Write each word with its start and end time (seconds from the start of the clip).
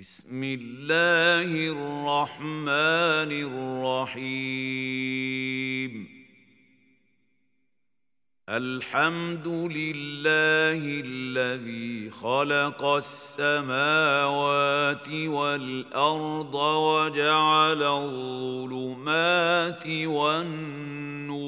بسم 0.00 0.40
الله 0.44 1.50
الرحمن 1.76 3.32
الرحيم. 4.08 5.92
الحمد 8.48 9.48
لله 9.48 11.02
الذي 11.04 12.10
خلق 12.10 12.84
السماوات 12.84 15.08
والأرض 15.08 16.54
وجعل 16.54 17.82
الظلمات 17.82 19.86
والنور. 19.86 21.40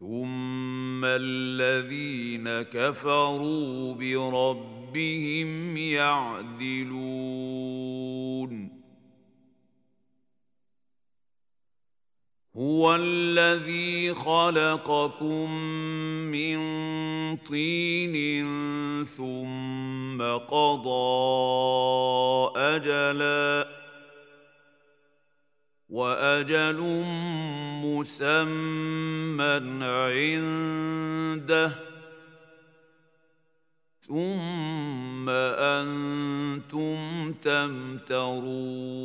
ثم 0.00 0.53
الذين 1.04 2.62
كفروا 2.62 3.94
بربهم 3.94 5.76
يعدلون. 5.76 7.24
هو 12.56 12.94
الذي 12.94 14.14
خلقكم 14.14 15.50
من 16.30 16.56
طين 17.36 18.24
ثم 19.04 20.22
قضى 20.22 20.92
أجلا. 22.56 23.73
وأجل 25.94 26.80
مسمى 27.84 29.56
عنده. 29.84 31.70
ثم 34.02 35.28
أنتم 35.28 37.32
تمترون. 37.32 39.04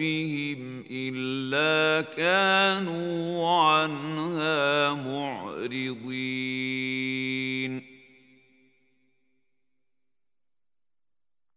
ربهم 0.00 0.84
إلا 0.90 2.10
كانوا 2.10 3.48
عنها 3.48 4.94
معرضين. 4.94 6.20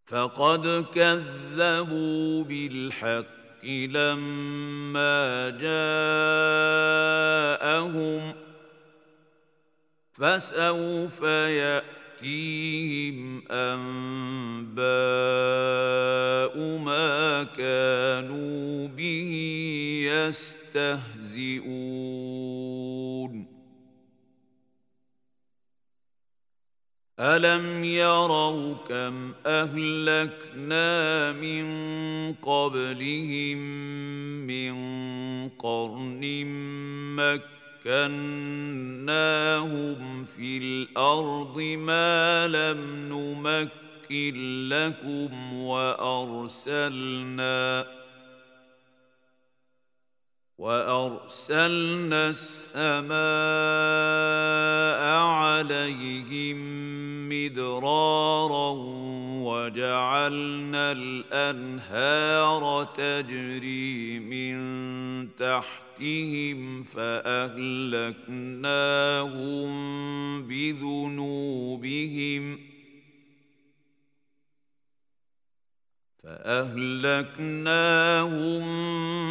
فقد 0.06 0.86
كذبوا 0.94 2.44
بالحق 2.44 3.66
لما 3.66 5.50
جاءهم 5.50 5.84
فسوف 10.14 11.24
يأتي 11.24 12.03
ياتيهم 12.24 13.44
انباء 13.52 14.78
ما 16.78 17.44
كانوا 17.44 18.88
به 18.88 19.32
يستهزئون 20.08 21.54
الم 27.20 27.84
يروا 27.84 28.74
كم 28.74 29.34
اهلكنا 29.46 31.32
من 31.32 31.66
قبلهم 32.34 33.58
من 34.48 34.74
قرن 35.50 36.44
مكه 37.16 37.63
مكناهم 37.86 39.46
في 40.26 40.58
الأرض 40.58 41.60
ما 41.60 42.48
لم 42.48 43.10
نمكن 43.10 44.70
لكم 44.70 45.54
وأرسلنا 45.54 47.06
وأرسلنا 50.58 52.30
السماء 52.30 53.14
عليهم 55.28 56.60
مدرارا 57.30 58.72
وجعلنا 59.44 60.92
الأنهار 60.92 62.84
تجري 62.98 64.20
من 64.20 65.36
تحت 65.36 65.83
تحتهم 65.94 66.84
فأهلكناهم 66.84 67.64
بذنوبهم 70.48 71.94
فأهلكناهم 76.24 77.44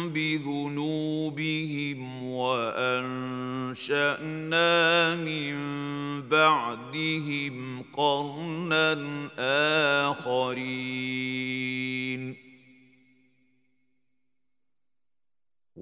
بذنوبهم 0.09 1.99
وأنشأنا 2.23 3.85
من 5.15 5.55
بعدهم 6.29 7.83
قرنا 7.93 8.93
آخرين 10.09 11.33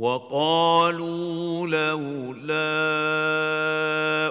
وقالوا 0.00 1.66
لولا 1.66 2.72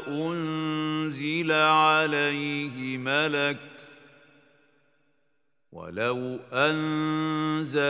أنزل 0.07 1.52
عليه 1.52 2.97
ملك 2.97 3.57
ولو 5.72 6.40
أنزلنا 6.53 7.90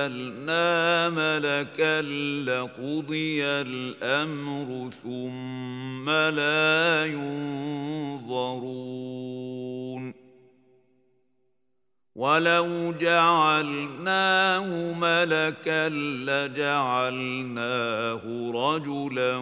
ملكا 1.09 2.01
لقضي 2.41 3.45
الأمر 3.45 4.91
ثم 5.03 6.09
لا 6.09 7.05
ينظرون 7.05 8.69
ولو 12.19 12.93
جعلناه 12.99 14.93
ملكا 14.93 15.89
لجعلناه 16.27 17.71
رجلا 18.55 19.35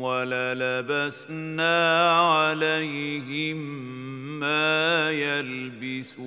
وللبسنا 0.00 1.76
عليهم 2.20 3.56
ما 4.40 5.10
يلبسون 5.10 6.26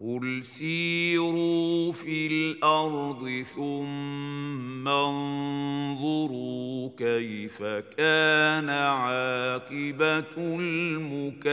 قل 0.00 0.44
سيروا 0.44 1.92
في 1.92 2.26
الأرض 2.26 3.44
ثم 3.54 4.88
انظروا 4.88 6.50
كيف 6.96 7.62
كان 7.98 8.68
عاقبه 8.68 10.24
المكذبين 10.38 11.50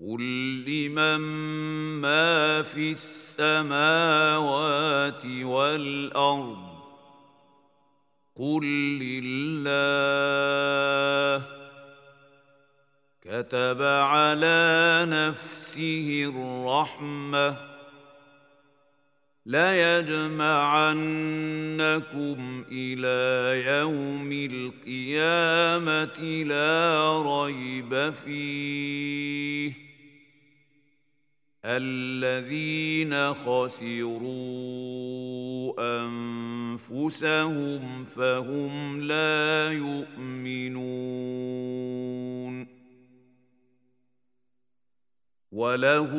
قل 0.00 0.22
لمن 0.64 1.20
ما 2.00 2.62
في 2.62 2.92
السماوات 2.92 4.22
والارض 5.26 6.72
قل 8.36 8.64
لله 8.98 10.22
كتب 13.24 13.82
على 13.82 15.06
نفسه 15.08 16.32
الرحمة. 16.36 17.56
ليجمعنكم 19.46 20.24
إلى 22.72 23.62
يوم 23.66 24.32
القيامة 24.32 26.18
لا 26.44 27.22
ريب 27.22 28.14
فيه. 28.24 29.72
الذين 31.64 33.34
خسروا 33.34 34.52
أنفسهم 36.90 38.04
فهم 38.04 39.00
لا 39.00 39.72
يؤمنون. 39.72 42.31
وله 45.52 46.16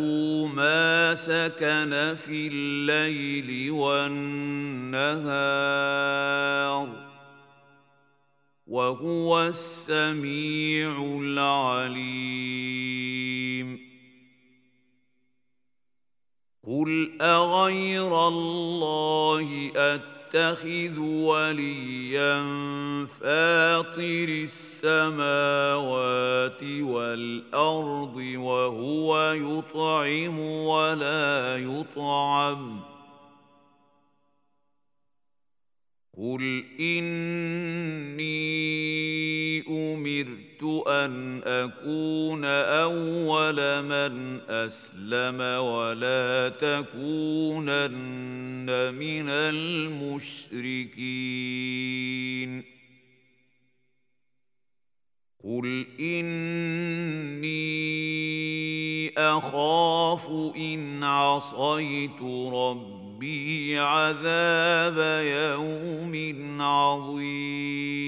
ما 0.55 1.15
سكن 1.15 2.15
في 2.17 2.47
الليل 2.47 3.71
والنهار 3.71 5.13
وهو 8.67 9.43
السميع 9.47 11.19
العليم 11.21 12.73
قل 16.67 17.21
اغير 17.21 18.27
الله 18.27 19.71
أت 19.75 20.22
يتخذ 20.33 20.99
وليا 20.99 22.43
فاطر 23.05 24.47
السماوات 24.83 25.83
والأرض 26.63 28.15
وهو 28.35 29.31
يطعم 29.31 30.39
ولا 30.39 31.57
يطعم. 31.57 32.79
قل 36.17 36.63
إني 36.79 38.23
أمرت 39.67 40.42
أن 40.65 41.41
أكون 41.43 42.45
أول 42.45 43.83
من 43.83 44.41
أسلم 44.49 45.41
ولا 45.41 46.49
تكونن 46.49 47.93
من 48.95 49.29
المشركين. 49.29 50.73
قل 55.43 55.85
إني 55.99 57.43
أخاف 59.17 60.29
إن 60.57 61.03
عصيت 61.03 62.21
ربي 62.53 63.79
عذاب 63.79 64.97
يوم 65.25 66.61
عظيم. 66.61 68.03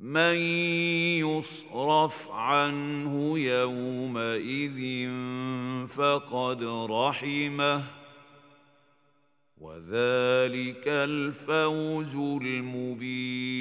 من 0.00 0.36
يصرف 1.20 2.30
عنه 2.30 3.38
يومئذ 3.38 5.08
فقد 5.88 6.62
رحمه 6.90 7.84
وذلك 9.58 10.88
الفوز 10.88 12.14
المبين 12.42 13.60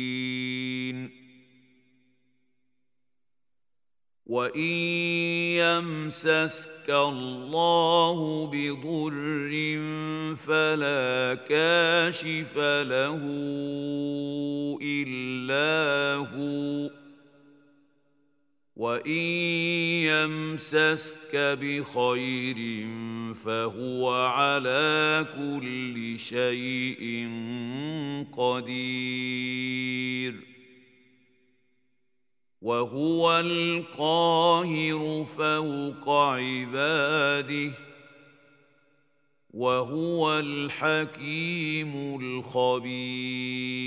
وان 4.30 4.62
يمسسك 5.58 6.90
الله 6.90 8.46
بضر 8.54 9.52
فلا 10.36 11.36
كاشف 11.50 12.58
له 12.58 13.22
الا 14.82 16.16
هو 16.30 16.90
وان 18.76 19.12
يمسسك 20.06 21.36
بخير 21.36 22.88
فهو 23.46 24.10
على 24.14 25.26
كل 25.38 26.20
شيء 26.20 27.30
قدير 28.38 29.70
وهو 32.62 33.40
القاهر 33.40 35.26
فوق 35.38 36.10
عباده 36.10 37.72
وهو 39.50 40.40
الحكيم 40.40 42.20
الخبير. 42.22 43.80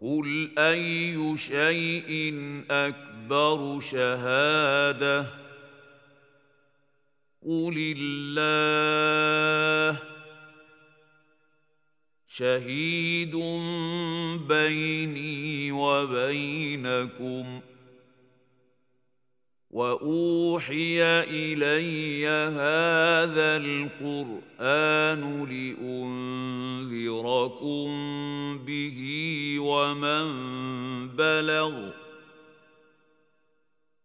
قل 0.00 0.58
اي 0.58 1.36
شيء 1.36 2.34
اكبر 2.70 3.80
شهاده؟ 3.80 5.26
قل 7.42 7.94
الله 7.96 10.15
شهيد 12.36 13.36
بيني 14.48 15.72
وبينكم 15.72 17.60
واوحي 19.70 21.02
الي 21.02 22.26
هذا 22.26 23.56
القران 23.56 25.22
لانذركم 26.84 27.88
به 28.66 28.98
ومن 29.60 30.28
بلغ 31.08 32.05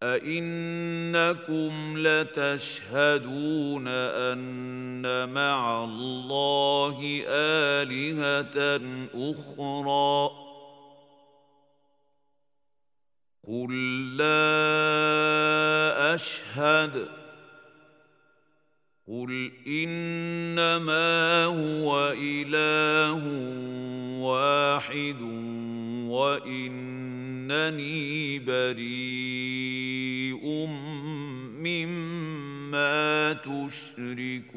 أئنكم 0.04 1.98
لتشهدون 1.98 3.88
أن 3.88 5.30
مع 5.30 5.84
الله 5.84 7.24
آلهة 7.28 8.82
أخرى؟ 9.14 10.32
قل 13.48 13.72
لا 14.18 16.16
أشهد. 16.16 17.08
قل 19.08 19.52
إنما 19.68 21.46
هو 21.46 22.14
إله 22.18 23.24
واحد 24.22 25.22
وإنني 27.52 28.40
بريء 28.40 29.46
مما 31.60 33.34
تشركون. 33.34 34.52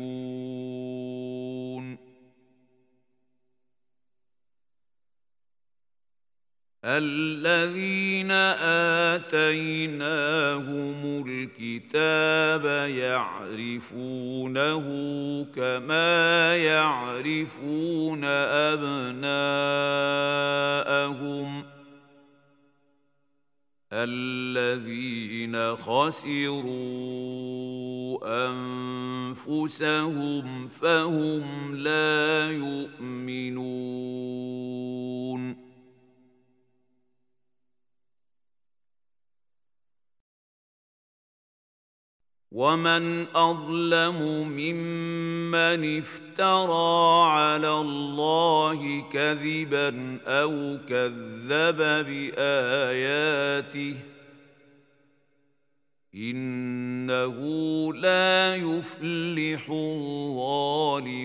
الذين 6.84 8.30
آتيناهم 9.14 10.04
الكتاب 11.26 12.64
يعرفونه 12.90 14.84
كما 15.54 16.56
يعرفون 16.56 18.24
أبناءهم. 18.74 19.24
الذين 24.08 25.76
خسروا 25.76 27.24
أنفسهم 29.36 30.68
فهم 30.68 31.74
لا 31.74 32.50
يؤمنون. 32.50 33.84
ومن 42.54 43.26
اظلم 43.34 44.48
ممن 44.48 45.98
افترى 45.98 47.26
على 47.30 47.70
الله 47.80 49.04
كذبا 49.12 50.18
أو 50.26 50.78
كذب 50.88 51.78
باياته 52.06 53.94
انه 56.14 57.34
لا 57.94 58.56
يفلح 58.56 59.70
الظالمون 59.70 61.24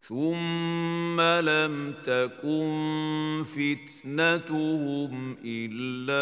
ثم 0.00 1.20
لم 1.20 1.94
تكن 2.04 3.44
فتنتهم 3.46 5.36
الا 5.44 6.20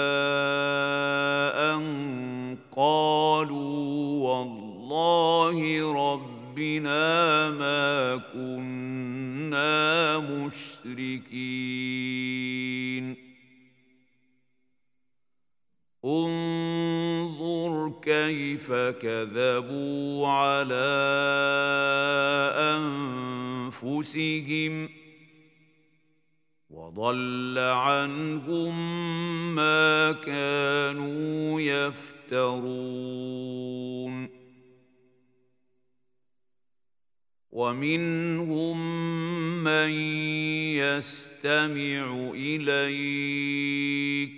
ان 1.74 2.58
قالوا 2.76 4.28
والله 4.28 5.92
ربنا 5.92 7.50
ما 7.50 8.16
كنا 8.16 10.18
مشركين 10.18 10.88
انظر 16.08 17.92
كيف 18.02 18.72
كذبوا 18.72 20.28
على 20.28 20.88
أنفسهم 23.76 24.88
وضل 26.70 27.58
عنهم 27.58 28.74
ما 29.54 30.12
كانوا 30.12 31.60
يفترون. 31.60 33.08
ومنهم 37.52 38.78
من 39.64 39.90
يستمع 40.78 42.30
إليك 42.34 44.37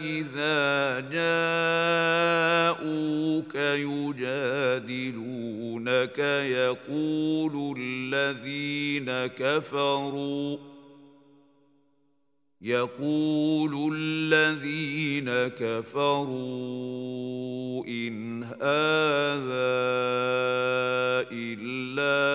إذا 0.00 1.00
جاءوك 1.00 2.26
يجادلونك 4.76 6.18
يقول 6.18 7.76
الذين 7.78 9.26
كفروا 9.26 10.75
يقول 12.66 13.94
الذين 13.94 15.30
كفروا 15.54 17.06
إن 17.86 18.44
هذا 18.44 18.56
إلا 21.30 22.26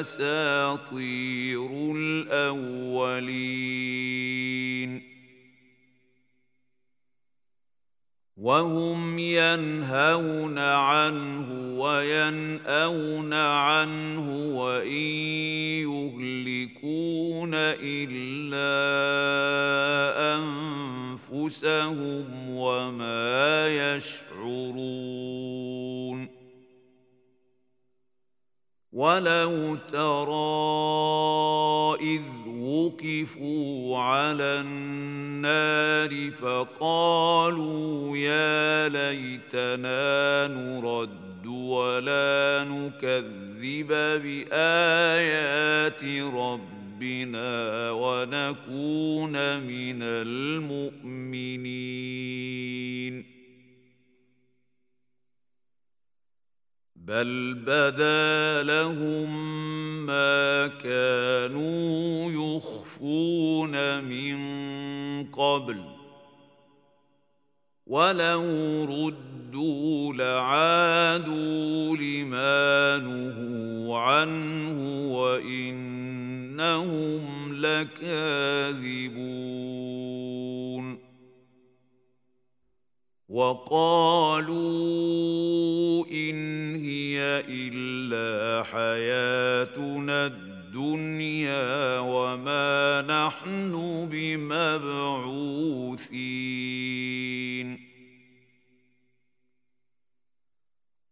أساطير 0.00 1.70
الأولين. 1.96 3.36
وهم 8.36 9.18
ينهون 9.18 10.58
عنه 10.58 11.78
وينأون 11.80 13.32
عنه 13.32 14.56
وإن 14.58 15.26
إلا 17.82 18.76
أنفسهم 21.30 22.50
وما 22.50 23.68
يشعرون. 23.96 25.06
ولو 28.96 29.76
ترى 29.92 30.36
إذ 32.00 32.22
وقفوا 32.48 33.98
على 33.98 34.60
النار 34.60 36.30
فقالوا 36.30 38.16
يا 38.16 38.88
ليتنا 38.88 40.46
نرد 40.46 41.46
ولا 41.46 42.64
نكذب 42.68 43.88
بآيات 44.22 46.04
ربنا 46.34 46.75
ونكون 47.92 49.60
من 49.60 50.02
المؤمنين. 50.02 51.76
بل 56.96 57.54
بدا 57.54 58.62
لهم 58.62 59.56
ما 60.06 60.66
كانوا 60.66 62.32
يخفون 62.32 64.04
من 64.04 64.36
قبل. 65.24 65.84
ولو 67.86 68.84
ردوا 68.84 70.14
لعادوا 70.14 71.96
لما 71.96 72.96
نهوا 72.96 73.98
عنه 73.98 75.06
وانهم 76.56 77.54
لكاذبون. 77.54 79.06
وقالوا 83.28 84.56
إن 86.06 86.74
هي 86.84 87.44
إلا 87.48 88.64
حياتنا 88.64 90.26
الدنيا 90.26 91.98
وما 92.00 93.02
نحن 93.02 94.08
بمبعوثين. 94.10 95.36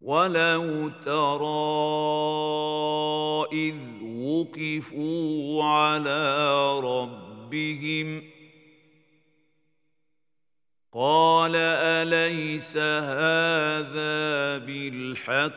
ولو 0.05 0.91
ترى 1.05 1.65
إذ 3.53 3.77
وقفوا 4.05 5.65
على 5.65 6.81
ربهم 6.81 8.21
ۖ 8.21 8.35
قال 10.95 11.57
اليس 11.57 12.77
هذا 12.77 14.59
بالحق 14.59 15.55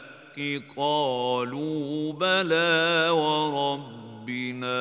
قالوا 0.77 2.13
بلى 2.13 3.09
وربنا 3.09 4.77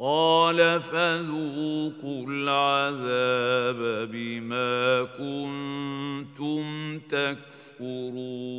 قال 0.00 0.80
فذوقوا 0.82 2.26
العذاب 2.28 4.08
بما 4.10 5.04
كنتم 5.18 6.98
تكفرون. 6.98 8.50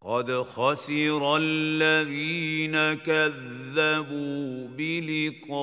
قد 0.00 0.32
خسر 0.42 1.36
الذين 1.36 2.94
كذبوا 2.94 4.68
بلقاء 4.68 5.54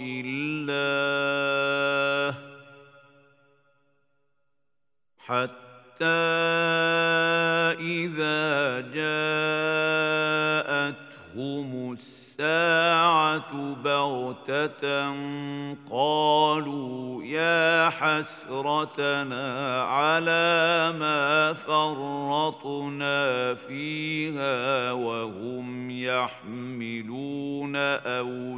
الله 0.00 0.78
حتى 5.18 5.71
اذا 7.80 8.80
جاءتهم 8.80 9.02
الساعة 11.92 13.74
بغته 13.84 15.12
قالوا 15.90 17.24
يا 17.24 17.88
حسرتنا 17.88 19.82
على 19.82 20.92
ما 20.98 21.52
فرطنا 21.52 23.54
فيها 23.54 24.92
وهم 24.92 25.90
يحملون 25.90 27.76
اوزارهم 28.06 28.48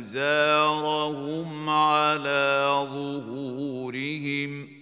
على 1.70 2.86
ظهورهم 2.92 4.74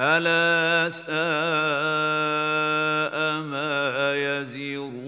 ألا 0.00 0.90
ساء 0.90 1.10
ما 3.42 4.14
يزرون 4.40 4.98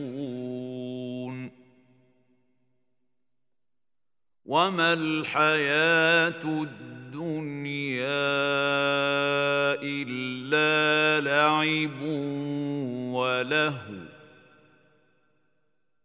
وما 4.45 4.93
الحياة 4.93 6.43
الدنيا 6.45 8.01
إلا 9.83 11.21
لعب 11.21 12.03
ولهو 13.15 14.01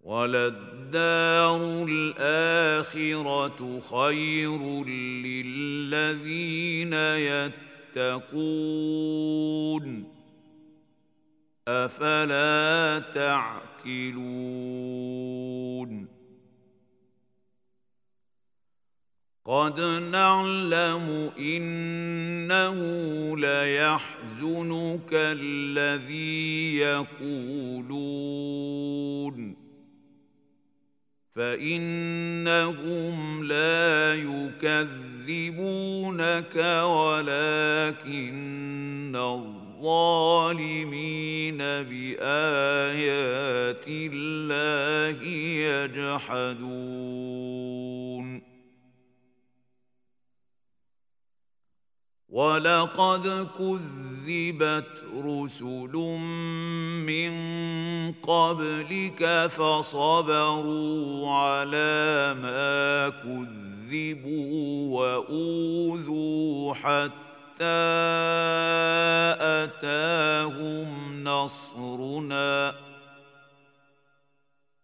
وللدار 0.01 1.85
الآخرة 1.89 3.59
خير 3.79 4.83
للذين 5.25 6.93
يتقون 6.93 7.75
تتقون 7.95 9.85
أفلا 11.67 12.99
تعقلون 13.15 14.35
قد 19.45 19.79
نعلم 20.11 21.31
إنه 21.39 22.77
ليحزنك 23.37 25.09
الذي 25.13 26.77
يقولون 26.77 28.25
فإنهم 31.35 33.15
لا 33.43 34.15
يكذبونك 35.29 36.55
ولكن 36.86 38.36
الظالمين 39.82 40.77
بايات 41.58 42.25
الله 43.88 45.22
يجحدون 45.96 46.86
ولقد 52.29 53.48
كذبت 53.57 55.03
رسل 55.16 55.94
من 57.07 57.33
قبلك 58.14 59.48
فصبروا 59.48 61.29
على 61.31 62.35
ما 62.42 63.09
كذبوا 63.09 63.75
وأوذوا 64.90 66.74
حتى 66.74 67.16
أتاهم 69.42 71.24
نصرنا. 71.24 72.75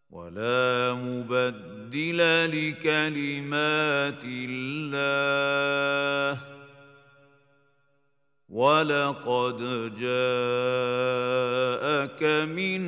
ولا 0.10 0.94
مبدل 0.94 2.18
لكلمات 2.48 4.24
الله. 4.24 6.42
ولقد 8.50 9.60
جاءك 10.00 12.24
من 12.50 12.82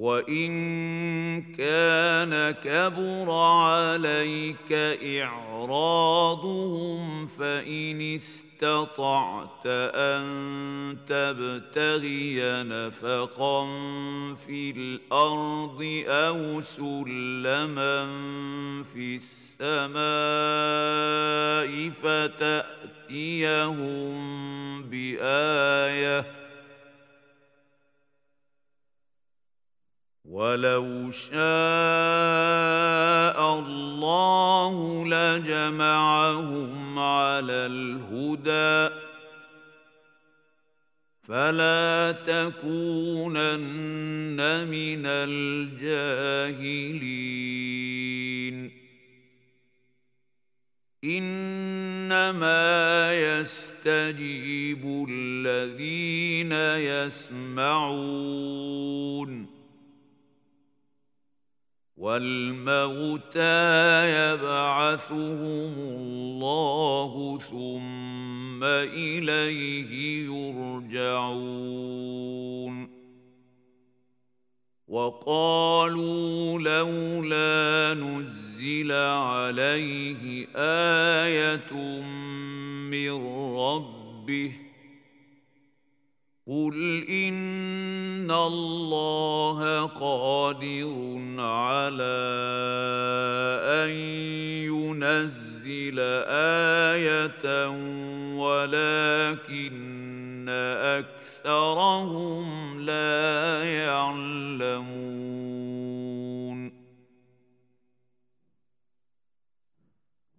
وإن 0.00 0.52
كان 1.52 2.50
كبر 2.50 3.30
عليك 3.30 4.72
إعراضهم 5.22 6.66
فإن 7.26 8.14
استطعت 8.14 9.66
أن 9.94 10.96
تبتغي 11.06 12.40
نفقا 12.62 13.66
في 14.46 14.70
الأرض 14.70 16.02
أو 16.08 16.60
سلما 16.60 18.06
في 18.94 19.16
السماء 19.16 20.00
فتأتيهم 22.02 23.30
بآية 24.82 26.39
ولو 30.30 31.10
شاء 31.10 31.38
الله 33.58 35.04
لجمعهم 35.06 36.98
على 36.98 37.52
الهدى 37.52 38.94
فلا 41.22 42.12
تكونن 42.12 43.56
من 44.68 45.02
الجاهلين 45.06 46.20
انما 51.04 52.60
يستجيب 53.14 55.06
الذين 55.10 56.52
يسمعون 56.92 58.40
والموتى 62.00 63.60
يبعثهم 64.08 65.74
الله 65.78 67.38
ثم 67.38 68.64
إليه 68.64 70.24
يرجعون. 70.24 71.80
وقالوا 74.88 76.58
لولا 76.58 77.94
نزل 77.94 78.92
عليه 78.92 80.46
آية 80.56 81.72
من 82.90 83.12
ربه 83.56 84.69
قل 86.46 87.04
ان 87.08 88.30
الله 88.30 89.86
قادر 89.86 91.16
على 91.38 92.20
ان 93.84 93.90
ينزل 94.70 95.98
إيه 96.00 97.68
ولكن 98.36 99.80
اكثرهم 101.38 102.80
لا 102.80 103.64
يعلمون 103.64 105.10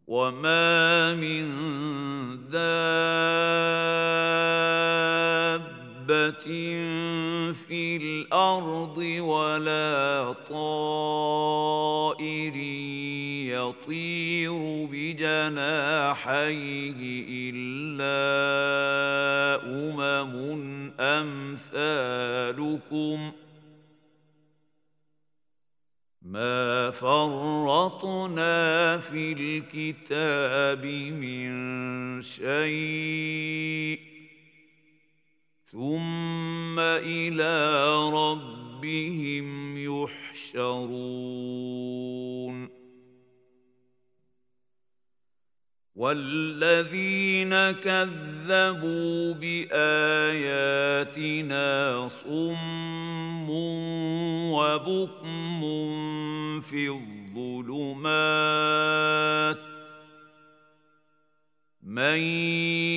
وما 0.07 1.13
من 1.13 1.47
دابه 2.49 4.00
في 7.53 7.97
الأرض 7.97 8.97
ولا 9.19 10.33
طائر 10.49 12.55
يطير 13.45 14.51
بجناحيه 14.91 16.51
الا 17.51 18.21
امم 19.65 20.91
امثالكم 20.99 23.31
ما 26.21 26.91
فرطنا 26.91 28.97
في 28.97 29.33
الكتاب 29.33 30.85
من 30.85 31.51
شيء 32.21 34.10
ثم 35.71 36.79
إلى 36.79 37.85
ربهم 38.09 39.77
يحشرون. 39.77 41.71
والذين 45.95 47.71
كذبوا 47.71 49.33
بآياتنا 49.33 50.47
صم 52.09 53.49
وبكم 54.51 55.61
في 56.61 56.89
الظلمات 56.89 58.11
من 61.91 62.19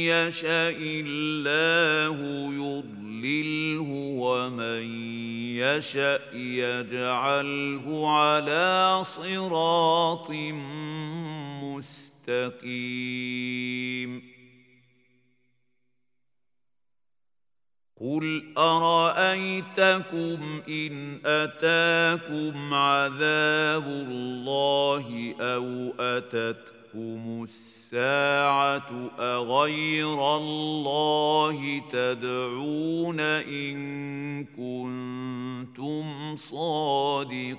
يشاء 0.06 0.76
الله 0.78 2.18
يضلله 2.54 3.90
ومن 4.22 4.82
يشاء 5.58 6.36
يجعله 6.36 8.10
على 8.10 9.00
صراط 9.04 10.30
مستقيم 12.30 13.14
قل 18.00 18.52
ارايتكم 18.58 20.38
ان 20.68 21.20
اتاكم 21.26 22.74
عذاب 22.74 23.86
الله 23.86 25.34
أو 25.40 25.94
اتتكم 26.00 26.73
السماء 27.44 27.84
الساعة 27.94 29.10
أغير 29.18 30.36
الله 30.36 31.82
تدعون 31.92 33.20
إن 33.20 34.44
كنتم 34.44 36.36
صادقين 36.36 37.54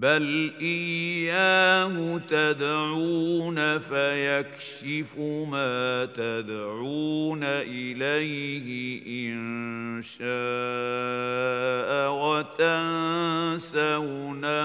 بل 0.00 0.52
إياه 0.60 2.18
تدعون 2.28 3.78
فيكشف 3.78 5.18
ما 5.48 6.04
تدعون 6.04 7.44
إليه 7.44 9.02
إن 9.28 10.02
شاء 10.02 10.30
وتنسون 12.60 14.00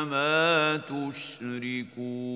ما 0.01 0.77
تشركون 0.77 2.35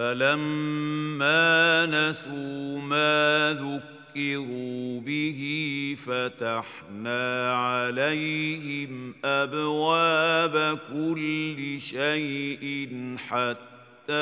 فلما 0.00 1.86
نسوا 1.86 2.80
ما 2.80 3.52
ذكروا 3.52 5.00
به 5.00 5.40
فتحنا 6.06 7.54
عليهم 7.54 9.14
ابواب 9.24 10.78
كل 10.92 11.80
شيء 11.80 12.96
حتى 13.28 14.12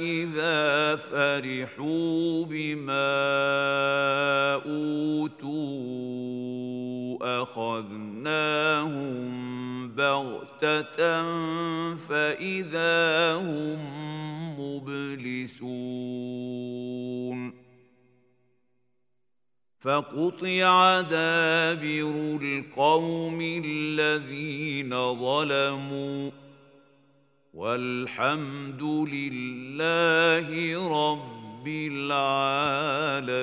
إذا 0.00 0.96
فرحوا 0.96 2.44
بما 2.44 3.14
أوتوا 4.66 5.78
أخذناهم 7.42 9.18
بغتة 9.88 11.22
فإذا 11.96 13.34
هم 13.34 13.78
مبلسون 14.60 15.98
فقطع 19.80 21.00
دابر 21.00 22.38
القوم 22.42 23.40
الذين 23.64 24.90
ظلموا 25.14 26.30
والحمد 27.58 28.82
لله 28.82 30.48
رب 30.88 31.66
العالمين. 31.68 33.38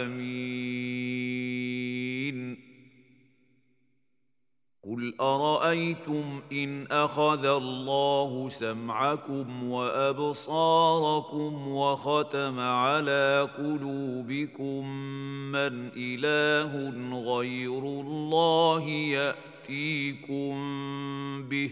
قل 4.83 5.13
أرأيتم 5.21 6.41
إن 6.51 6.87
أخذ 6.87 7.45
الله 7.45 8.49
سمعكم 8.49 9.63
وأبصاركم 9.71 11.67
وختم 11.67 12.59
على 12.59 13.49
قلوبكم 13.57 14.89
من 15.51 15.91
إله 15.97 16.89
غير 17.35 17.79
الله 17.79 18.89
يأتيكم 18.89 20.53
به 21.49 21.71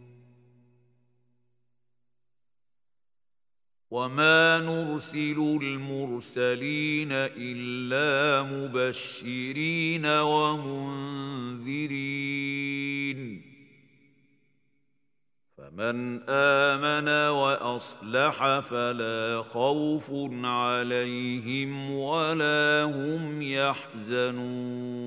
وما 3.91 4.59
نرسل 4.59 5.59
المرسلين 5.61 7.11
الا 7.11 8.43
مبشرين 8.43 10.05
ومنذرين 10.05 11.61
فمن 15.57 16.29
امن 16.29 17.07
واصلح 17.29 18.59
فلا 18.59 19.41
خوف 19.41 20.11
عليهم 20.43 21.91
ولا 21.91 22.83
هم 22.83 23.41
يحزنون 23.41 25.01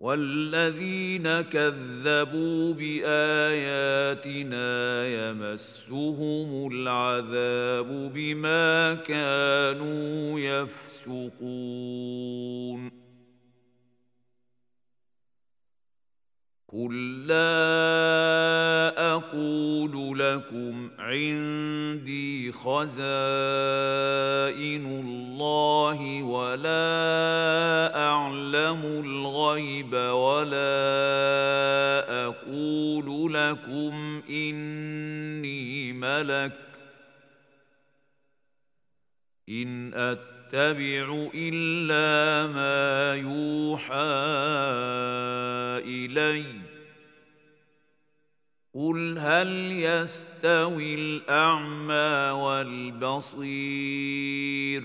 والذين 0.00 1.40
كذبوا 1.40 2.74
بآياتنا 2.74 4.66
يمسهم 5.06 6.72
العذاب 6.72 8.12
بما 8.14 8.94
كانوا 8.94 10.40
يفسقون. 10.40 11.40
قل 16.72 17.26
لا 17.26 17.50
أقول 19.14 20.18
لكم 20.18 20.90
عندي 20.98 22.52
خزائن 22.52 22.90
الله 24.86 26.22
ولا 26.22 27.96
اعلم 28.08 28.82
الغيب 29.04 29.94
ولا 29.94 30.70
أقول 32.26 33.34
لكم 33.34 34.22
اني 34.30 35.92
ملك 35.92 36.52
ان 39.48 39.94
اتبع 40.52 41.30
إلا 41.34 42.46
ما 42.52 43.14
يوحى 43.14 43.94
اليّ. 45.86 46.44
قل 48.74 49.18
هل 49.18 49.72
يستوي 49.72 50.94
الأعمى 50.94 52.30
والبصير؟ 52.40 54.84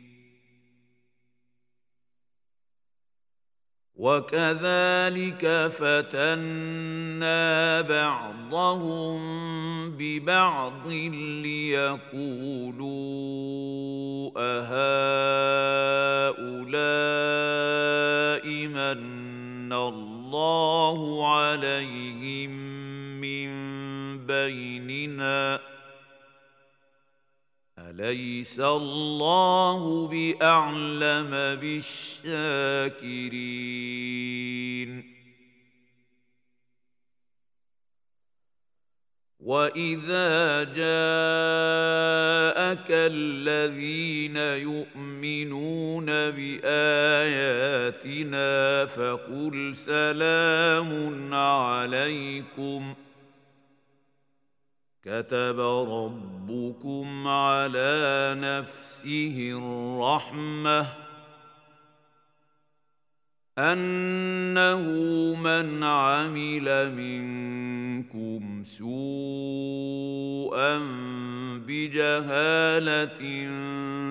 وكذلك 4.01 5.45
فتنا 5.77 7.41
بعضهم 7.81 9.21
ببعض 9.91 10.87
ليقولوا 11.45 12.01
أهؤلاء 14.37 14.81
من 18.67 19.73
الله 19.73 21.27
عليهم 21.35 22.51
من 23.21 23.51
بيننا 24.25 25.59
اليس 27.99 28.59
الله 28.59 30.07
باعلم 30.07 31.29
بالشاكرين 31.61 32.71
واذا 39.39 40.63
جاءك 40.63 40.81
الذين 42.91 44.37
يؤمنون 44.37 46.05
باياتنا 46.31 47.25
فقل 48.85 49.75
سلام 49.75 51.33
عليكم 51.33 52.93
كتب 55.05 55.59
ربكم 55.89 57.27
على 57.27 58.35
نفسه 58.37 59.51
الرحمة 59.57 60.87
أنه 63.57 64.81
من 65.35 65.83
عمل 65.83 66.91
منكم 66.95 67.70
سوءا 68.63 70.21
بجهالة 71.67 73.21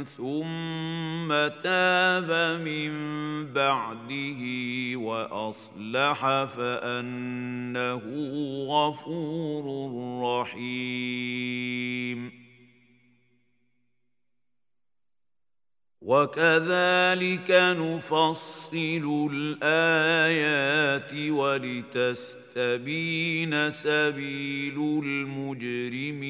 ثم 0.04 1.28
تاب 1.62 2.30
من 2.64 2.92
بعده 3.52 4.40
وأصلح 4.96 6.44
فأنه 6.44 8.02
غفور 8.68 9.64
رحيم. 10.40 11.60
وكذلك 16.02 17.50
نفصل 17.50 19.28
الآيات 19.32 21.30
ولتستبين 21.30 22.90
سبيل 23.70 25.02
المجرمين. 25.04 26.20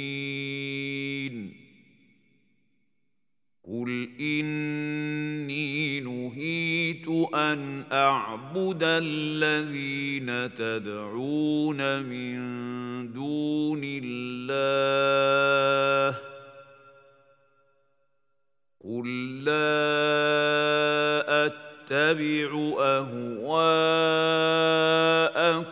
قل 3.65 4.09
إني 4.21 6.01
نهيت 6.01 7.09
أن 7.35 7.85
أعبد 7.93 8.83
الذين 8.83 10.55
تدعون 10.55 12.03
من 12.03 12.50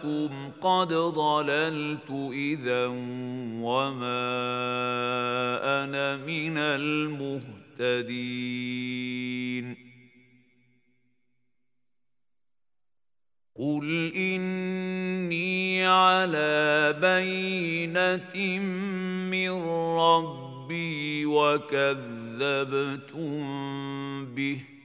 أهواءكم 0.04 0.50
قد 0.60 0.92
ضللت 0.92 2.10
إذا 2.32 2.86
وما 3.62 4.28
أنا 5.84 6.16
من 6.16 6.58
المهتدين. 6.58 7.58
مهتدين 7.78 9.76
قل 13.54 14.12
إني 14.16 15.86
على 15.86 16.96
بينة 17.00 18.58
من 19.30 19.50
ربي 19.98 21.26
وكذبتم 21.26 22.44
به. 24.34 24.77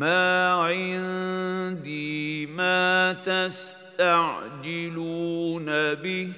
ما 0.00 0.52
عندي 0.52 2.46
ما 2.46 3.12
تستعجلون 3.12 4.04
به. 5.94 6.32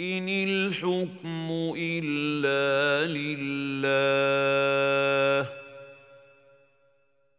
إن 0.00 0.28
الحكم 0.28 1.72
إلا 1.76 3.06
لله. 3.12 3.80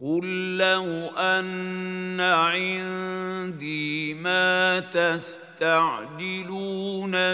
قل 0.02 0.58
لو 0.58 1.08
أن 1.18 2.22
عندي 2.22 4.14
ما 4.14 4.80
تستعجلون 4.80 6.16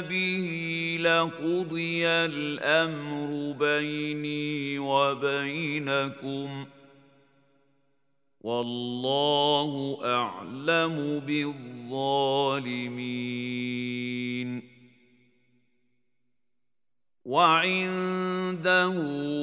به 0.01 0.97
لقضي 1.01 2.07
الامر 2.07 3.55
بيني 3.59 4.79
وبينكم 4.79 6.65
والله 8.41 9.99
اعلم 10.05 11.19
بالظالمين 11.19 12.23
وعنده 17.25 18.93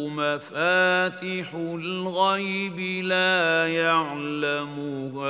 مفاتح 0.08 1.54
الغيب 1.54 3.04
لا 3.04 3.68
يعلمها 3.68 5.20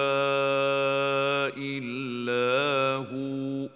الا 1.57 2.97
هو 2.97 3.69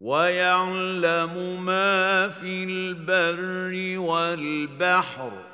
ويعلم 0.00 1.64
ما 1.64 2.28
في 2.28 2.64
البر 2.64 3.98
والبحر 3.98 5.53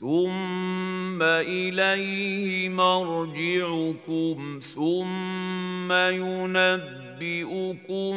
ثم 0.00 1.22
إليه 1.22 2.68
مرجعكم 2.68 4.60
ثم 4.74 5.92
ينبئكم 5.92 8.14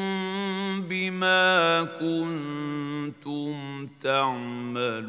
بما 0.82 1.84
كنتم 1.84 3.88
تعملون. 4.02 5.04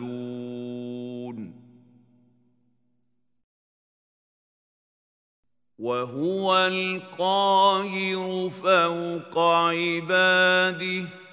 وهو 5.78 6.56
القاهر 6.56 8.50
فوق 8.50 9.38
عباده. 9.38 11.23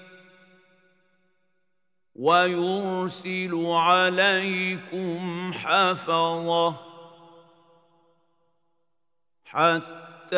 ويرسل 2.15 3.65
عليكم 3.65 5.51
حفظة 5.53 6.75
حتى 9.45 10.37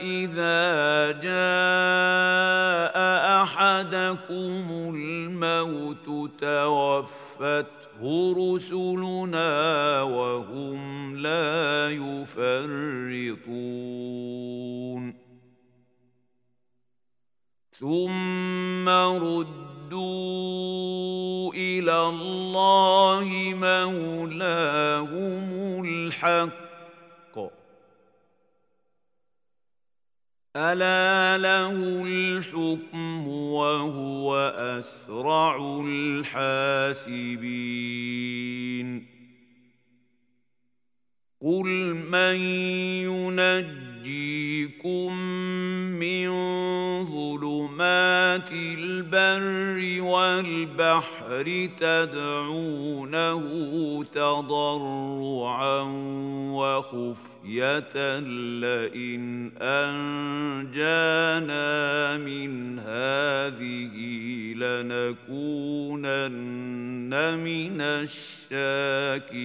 إذا 0.00 1.10
جاء 1.20 2.96
أحدكم 3.42 4.94
الموت 4.94 6.06
توفته 6.40 8.34
رسلنا 8.38 10.02
وهم 10.02 11.16
لا 11.16 11.90
يفرطون. 11.90 13.54
ثم 17.70 18.88
رد 18.88 19.73
ردوا 19.94 21.54
إلى 21.54 22.08
الله 22.08 23.28
مولاهم 23.54 25.48
الحق 25.84 27.38
ألا 30.56 31.38
له 31.38 32.02
الحكم 32.06 33.28
وهو 33.28 34.36
أسرع 34.78 35.80
الحاسبين 35.86 37.14
قل 41.40 41.94
من 41.94 42.38
ينجيكم 44.04 45.16
من 45.98 46.28
ظلمات 47.04 48.52
البر 48.52 50.02
والبحر 50.02 51.68
تدعونه 51.78 53.42
تضرعا 54.04 55.80
وخفية 56.52 58.18
لئن 58.60 59.52
أنجانا 59.62 60.96
من 62.16 62.78
هذه 62.78 63.94
لنكونن 64.54 65.94
من 67.38 67.80
الشاكرين. 67.80 69.44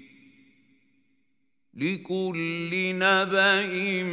لكل 1.73 2.95
نبأ 2.95 4.03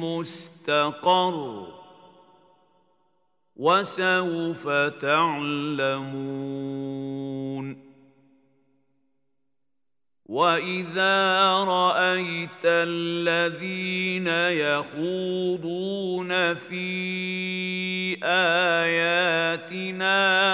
مستقر 0.00 1.66
وسوف 3.56 4.68
تعلمون 5.00 6.48
وإذا 10.26 11.54
رأيت 11.64 12.64
الذين 12.64 14.28
يخوضون 14.62 16.54
في 16.54 18.18
آياتنا 18.24 19.82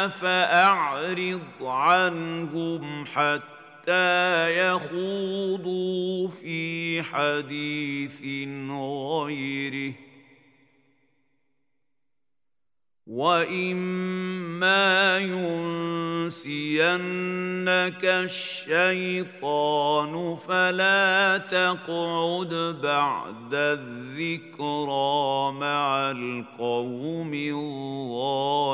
فأعرض 0.09 1.41
عنهم 1.61 3.07
حتى 3.07 3.54
حتى 3.85 4.69
يخوضوا 4.69 6.29
في 6.29 7.03
حديث 7.03 8.23
غيره. 8.71 9.95
واما 13.07 15.19
ينسينك 15.19 16.35
الشيطان 18.05 19.57
فلا 20.37 21.39
تقعد 21.39 22.79
بعد 22.83 23.55
الذكرى 23.55 25.53
مع 25.53 26.11
القوم 26.11 27.35
الظالمين. 27.35 28.65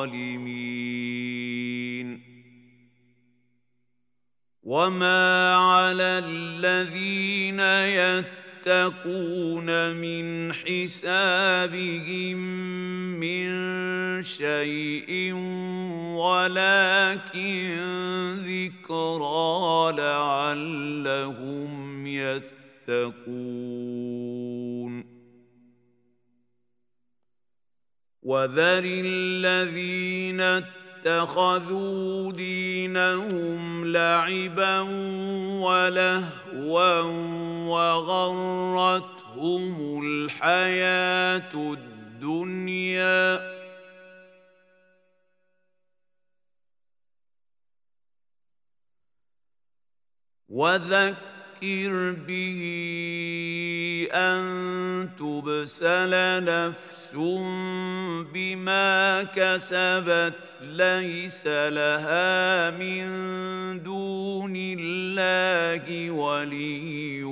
وما 4.63 5.55
على 5.57 6.23
الذين 6.25 7.61
يتقون 8.61 9.97
من 9.97 10.53
حسابهم 10.53 12.39
من 13.21 13.51
شيء 14.23 15.33
ولكن 16.21 17.71
ذكرى 18.45 19.95
لعلهم 19.99 21.71
يتقون 22.07 23.61
وذر 28.23 28.85
الذين 28.85 30.41
اتخذوا 31.07 32.33
دينهم 32.33 33.93
لعبا 33.93 34.81
ولهوا 35.61 37.01
وغرتهم 38.21 40.03
الحياة 40.05 41.55
الدنيا. 41.55 43.51
وذكر 50.49 51.40
فذكر 51.61 52.13
به 52.29 52.61
أن 54.13 55.09
تبسل 55.19 56.45
نفس 56.45 57.11
بما 58.35 59.23
كسبت 59.23 60.59
ليس 60.63 61.47
لها 61.47 62.71
من 62.71 63.03
دون 63.83 64.53
الله 64.57 66.11
ولي 66.11 67.25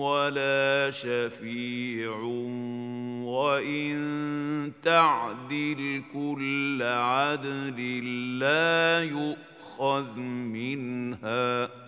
ولا 0.00 0.90
شفيع 0.90 2.16
وإن 3.24 4.72
تعدل 4.82 6.02
كل 6.12 6.82
عدل 6.82 8.38
لا 8.38 9.04
يؤخذ 9.04 10.18
منها 10.18 11.66
ۖ 11.66 11.87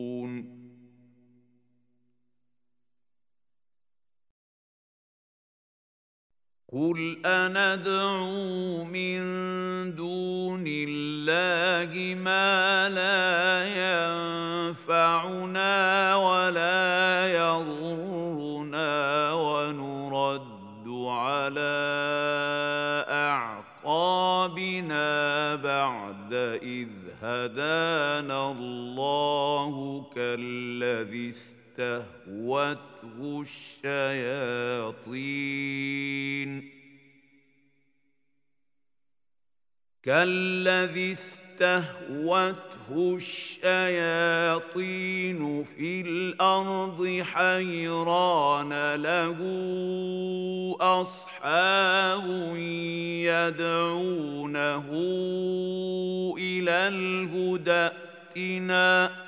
قل 6.73 7.17
أندعو 7.25 8.83
من 8.83 9.21
دون 9.95 10.63
الله 10.67 12.15
ما 12.15 12.89
لا 12.89 13.67
ينفعنا 14.71 16.15
ولا 16.15 17.27
يضرنا 17.33 19.33
ونرد 19.33 20.87
على 20.87 21.81
أعقابنا 23.83 25.55
بعد 25.55 26.33
إذ 26.63 26.87
هدانا 27.21 28.51
الله 28.51 30.05
كالذي 30.15 31.31
استهوته 31.81 33.45
الشياطين. 33.83 35.21
كالذي 40.03 41.11
استهوته 41.11 42.57
الشياطين 43.15 44.61
في 45.63 46.01
الأرض 46.01 47.21
حيران 47.23 48.95
له 48.95 49.37
أصحاب 50.81 52.55
يدعونه 53.25 54.87
إلى 56.37 56.87
الهدى 56.87 57.89
ائتنا. 58.37 59.20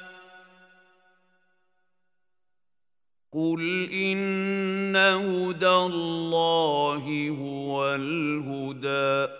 قل 3.34 3.90
إن 3.94 4.96
هدى 4.96 5.70
الله 5.70 7.30
هو 7.30 7.96
الهدى 7.96 9.34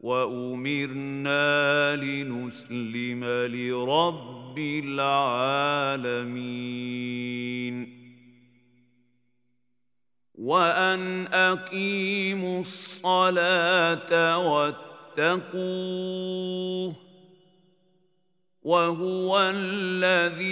وأمرنا 0.00 1.96
لنسلم 1.96 3.24
لرب 3.24 4.58
العالمين 4.58 6.36
وأن 10.34 11.26
أقيموا 11.26 12.60
الصلاة 12.60 14.38
واتقوه 15.18 17.05
وهو 18.66 19.30
الذي 19.54 20.42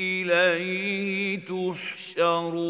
إليه 0.00 1.38
تحشرون. 1.38 2.62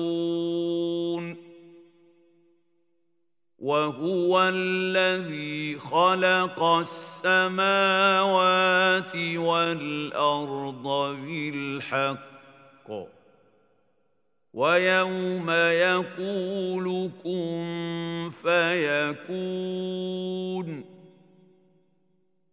وهو 3.59 4.51
الذي 4.55 5.79
خلق 5.79 6.63
السماوات 6.63 7.37
والأرض 9.37 11.17
بالحق. 11.27 12.91
ويوم 14.55 15.51
يقول 15.51 17.11
كن 17.25 18.31
فيكون. 18.43 20.92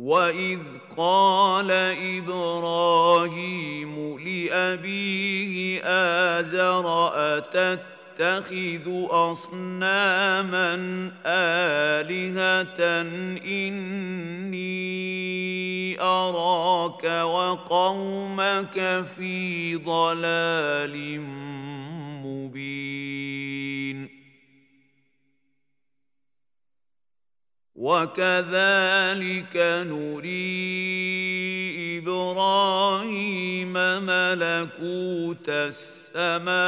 واذ 0.00 0.60
قال 0.96 1.70
إبراهيم 2.16 3.92
لابيه 4.18 5.80
ازر 5.84 7.10
اتتخذ 7.14 8.86
اصناما 9.10 10.74
الهه 11.26 13.00
اني 13.44 14.70
اراك 16.00 17.04
وقومك 17.04 19.04
في 19.16 19.76
ضلال 19.76 21.20
مبين 22.24 24.19
وكذلك 27.80 29.56
نري 29.88 30.80
إبراهيم 31.98 33.72
ملكوت 33.72 35.48
السماوات 35.48 36.60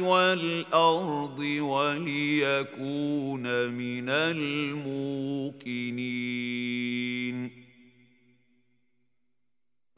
والأرض 0.00 1.38
وليكون 1.60 3.42
من 3.68 4.08
الموقنين. 4.08 5.60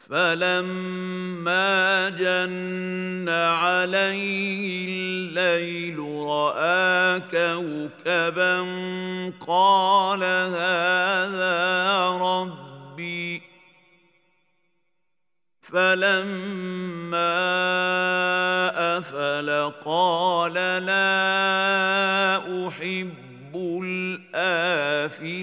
فلما 0.08 1.68
جن 2.08 3.28
عليه 3.28 4.84
الليل 4.88 5.98
راى 5.98 7.20
كوكبا 7.20 8.60
قال 9.46 10.22
هذا 10.22 12.08
ربي 12.08 13.42
فلما 15.62 16.18
افل 18.98 19.72
قال 19.84 20.54
لا 20.86 21.08
احب 22.68 23.56
الافلين 23.84 25.42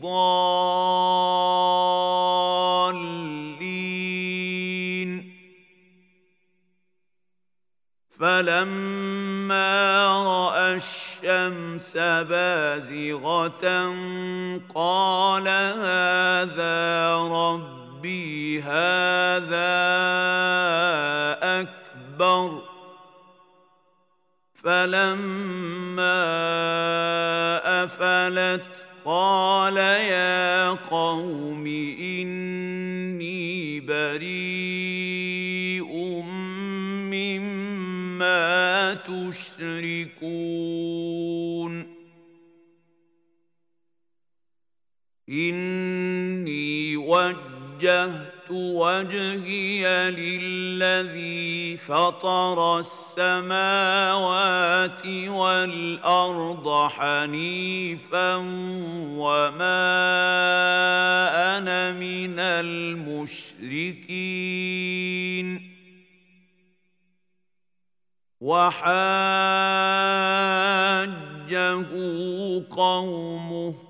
الضالين. 0.00 0.40
فلما 8.20 10.06
رأى 10.26 10.74
الشمس 10.76 11.96
بازغة 11.96 13.94
قال 14.74 15.48
هذا 15.48 17.16
ربي 17.16 18.62
هذا 18.62 19.80
أكبر. 21.60 22.62
فلما 24.54 26.20
أفلت 27.84 28.89
قال 29.10 29.76
يا 29.76 30.70
قوم 30.70 31.66
إني 32.00 33.80
بريء 33.80 35.02
مما 37.10 38.94
تشركون 38.94 40.30
إني 45.28 46.96
وجهت 46.96 48.29
وجهي 48.52 50.10
للذي 50.10 51.76
فطر 51.76 52.78
السماوات 52.78 53.86
والأرض 55.06 56.88
حنيفا 56.88 58.36
وما 59.16 59.80
أنا 61.58 61.92
من 61.92 62.38
المشركين. 62.38 63.90
وحاجه 68.40 69.60
قومه 72.70 73.89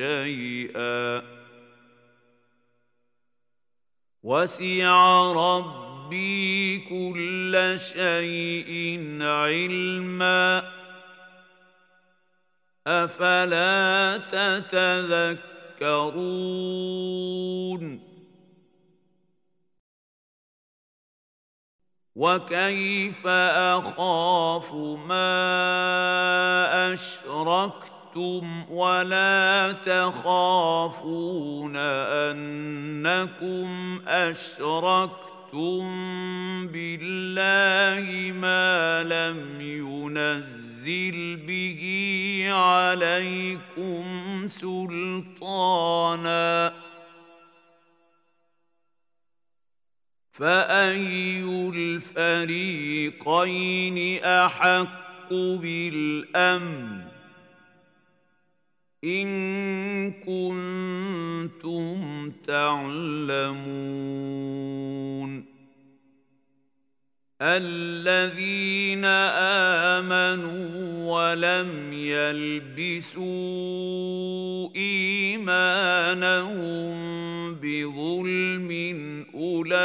شيئا. 0.00 1.22
وسع 4.22 5.22
ربي 5.32 6.78
كل 6.78 7.76
شيء 7.80 8.98
علما. 9.22 10.72
أفلا 12.86 14.16
تتذكرون؟ 14.16 15.60
وكيف 22.16 23.26
أخاف 23.26 24.74
ما 24.74 25.40
اشركتم 28.10 28.64
ولا 28.70 29.72
تخافون 29.86 31.76
انكم 32.26 34.00
اشركتم 34.06 35.80
بالله 36.66 38.32
ما 38.32 39.02
لم 39.02 39.60
ينزل 39.60 41.36
به 41.36 41.82
عليكم 42.52 44.04
سلطانا 44.46 45.92
فأي 50.32 51.42
الفريقين 51.74 53.04
أحق 54.24 55.30
بالأمن 55.30 57.09
إن 59.04 60.10
كنتم 60.12 62.00
تعلمون 62.46 63.80
الذين 67.42 69.04
آمنوا 70.04 70.68
ولم 71.12 71.92
يلبسوا 71.92 73.20
إيمانهم 74.76 76.20
بظلم 77.54 78.70
أولئك 79.34 79.80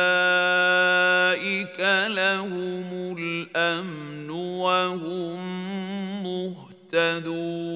لهم 2.08 3.18
الأمن 3.18 4.30
وهم 4.30 5.40
مهتدون 6.24 7.75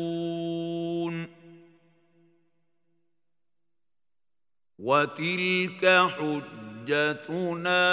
وتلك 4.89 5.85
حجتنا 6.17 7.85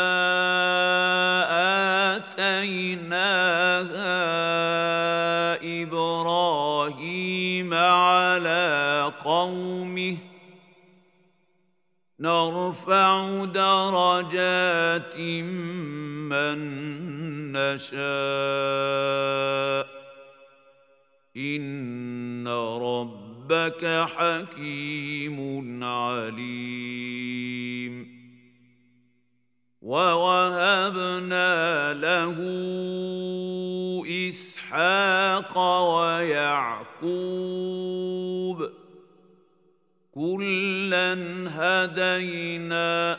آتيناها 2.17 3.37
إبراهيم 5.83 7.75
على 7.75 9.13
قومه 9.25 10.17
نرفع 12.21 13.45
درجات 13.45 15.17
من 16.33 16.59
نشاء 17.53 17.97
إن 21.37 22.49
ربك 23.51 24.09
حكيم 24.17 25.85
عليم. 25.85 26.57
ووهبنا 29.83 31.45
له 31.95 32.37
إسحاق 34.29 35.59
ويعقوب. 35.59 37.07
كلا 40.15 41.15
هدينا 41.49 43.19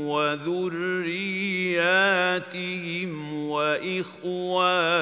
وذرياتهم 0.07 1.11
وإخوانهم 3.49 5.01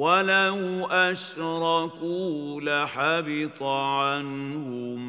ولو 0.00 0.86
أشركوا 0.86 2.60
لحبط 2.60 3.62
عنهم 3.62 5.00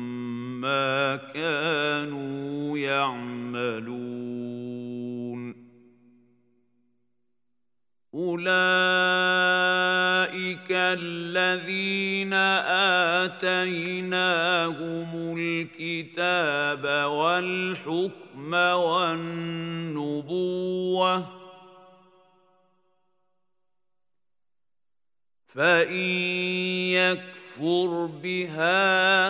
ما 0.62 1.16
كانوا 1.16 2.78
يعملون. 2.78 4.12
أولئك 8.14 8.52
الذين 10.72 12.34
آتيناهم 13.24 14.28
الكتاب 15.38 17.10
والحكم 17.12 18.54
والنبوة 18.54 20.22
فإن 25.56 26.10
يكفر 26.90 28.10
بها 28.24 29.30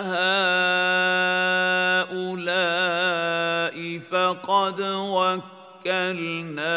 هؤلاء 2.02 3.98
فقد 3.98 4.80
وكلنا 5.84 6.76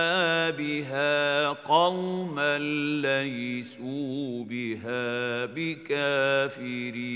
بها 0.49 1.47
قوما 1.47 2.57
ليسوا 3.01 4.43
بها 4.43 5.45
بكافرين 5.45 7.15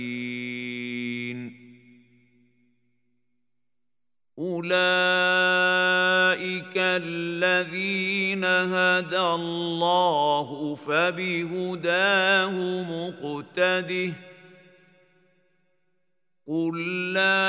اولئك 4.40 4.70
الذين 6.78 8.46
هدى 8.46 9.20
الله 9.20 10.76
فبهداه 10.76 12.52
مقتده 12.82 14.14
قل 16.48 17.14
لا 17.14 17.40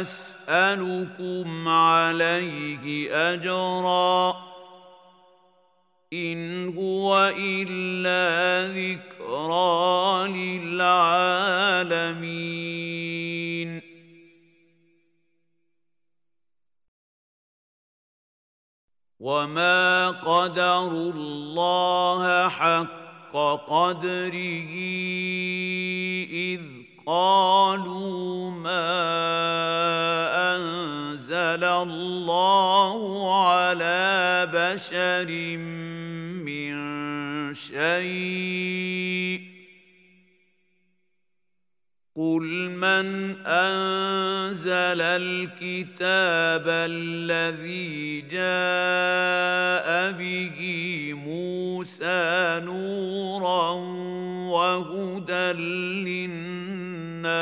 اسالكم 0.00 1.68
عليه 1.68 3.10
اجرا 3.32 4.36
ان 6.12 6.68
هو 6.78 7.32
الا 7.38 8.66
ذكرى 8.72 10.28
للعالمين 10.28 11.82
وما 19.22 20.10
قدروا 20.10 21.12
الله 21.12 22.48
حق 22.48 23.34
قدره 23.66 24.74
اذ 26.30 26.60
قالوا 27.06 28.50
ما 28.50 28.90
انزل 30.56 31.64
الله 31.64 32.98
على 33.46 34.48
بشر 34.52 35.56
من 36.42 36.74
شيء 37.54 39.51
قل 42.16 42.42
من 42.70 43.36
انزل 43.46 45.00
الكتاب 45.00 46.68
الذي 46.68 48.20
جاء 48.20 50.12
به 50.12 50.58
موسى 51.14 52.60
نورا 52.64 53.70
وهدى 54.52 55.52
للناس 56.32 57.32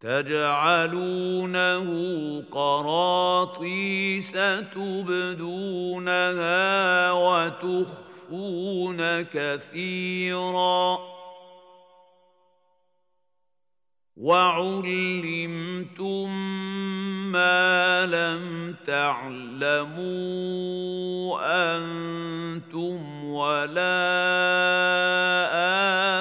تجعلونه 0.00 1.86
قراطيس 2.50 4.32
تبدونها 4.74 5.52
وتخفون 7.12 8.11
يخفون 8.32 9.22
كثيرا. 9.22 10.98
وعلمتم 14.16 15.72
ما 17.32 18.06
لم 18.06 18.74
تعلموا 18.86 19.92
أنتم 21.76 23.24
ولا 23.24 24.02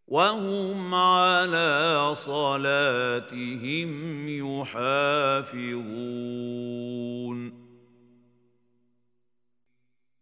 وهم 0.08 0.94
على 0.94 2.12
صلاتهم 2.14 3.90
يحافظون. 4.28 5.98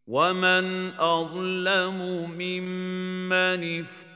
ومن 0.07 0.93
أظلم 0.99 2.31
ممن 2.39 3.81
افترى 3.81 4.06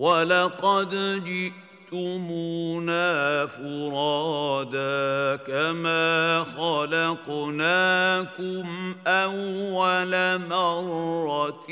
ولقد 0.00 1.22
جئتمونا 1.92 3.46
فرادا 3.46 5.36
كما 5.36 6.44
خلقناكم 6.56 7.86
اول 9.06 10.38
مره 10.48 11.70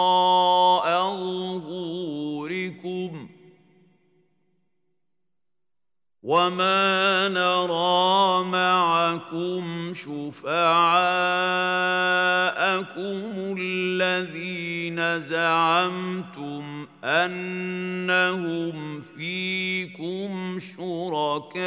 ظهوركم 1.57 3.27
وما 6.23 7.27
نرى 7.27 8.43
معكم 8.45 9.93
شفعاءكم 9.93 10.61
الذين 13.59 15.21
زعمتم 15.21 16.87
انهم 17.03 19.01
فيكم 19.01 20.59
شركاء 20.77 21.61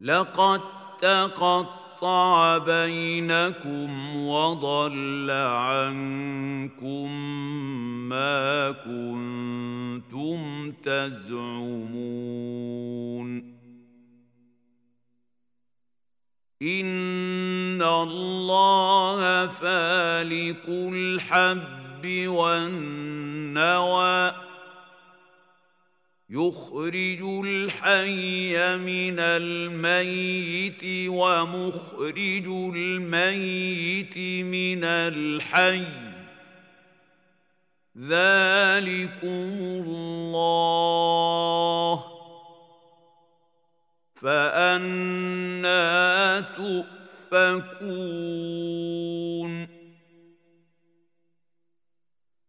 لقد 0.00 0.60
تقطع 1.00 2.58
بينكم 2.58 4.16
وضل 4.26 5.30
عنكم 5.30 7.14
ما 8.08 8.70
كنتم 8.70 10.72
تزعمون 10.82 12.24
إن 16.62 17.82
الله 17.82 19.46
فالق 19.46 20.68
الحب 20.68 22.06
والنوى 22.26 24.32
يخرج 26.30 27.22
الحي 27.44 28.78
من 28.78 29.18
الميت 29.18 30.82
ومخرج 31.08 32.46
الميت 32.46 34.18
من 34.44 34.84
الحي 34.84 36.13
ذلكم 37.98 39.48
الله 39.86 42.04
فأنا 44.14 45.74
تؤفكون 47.30 48.14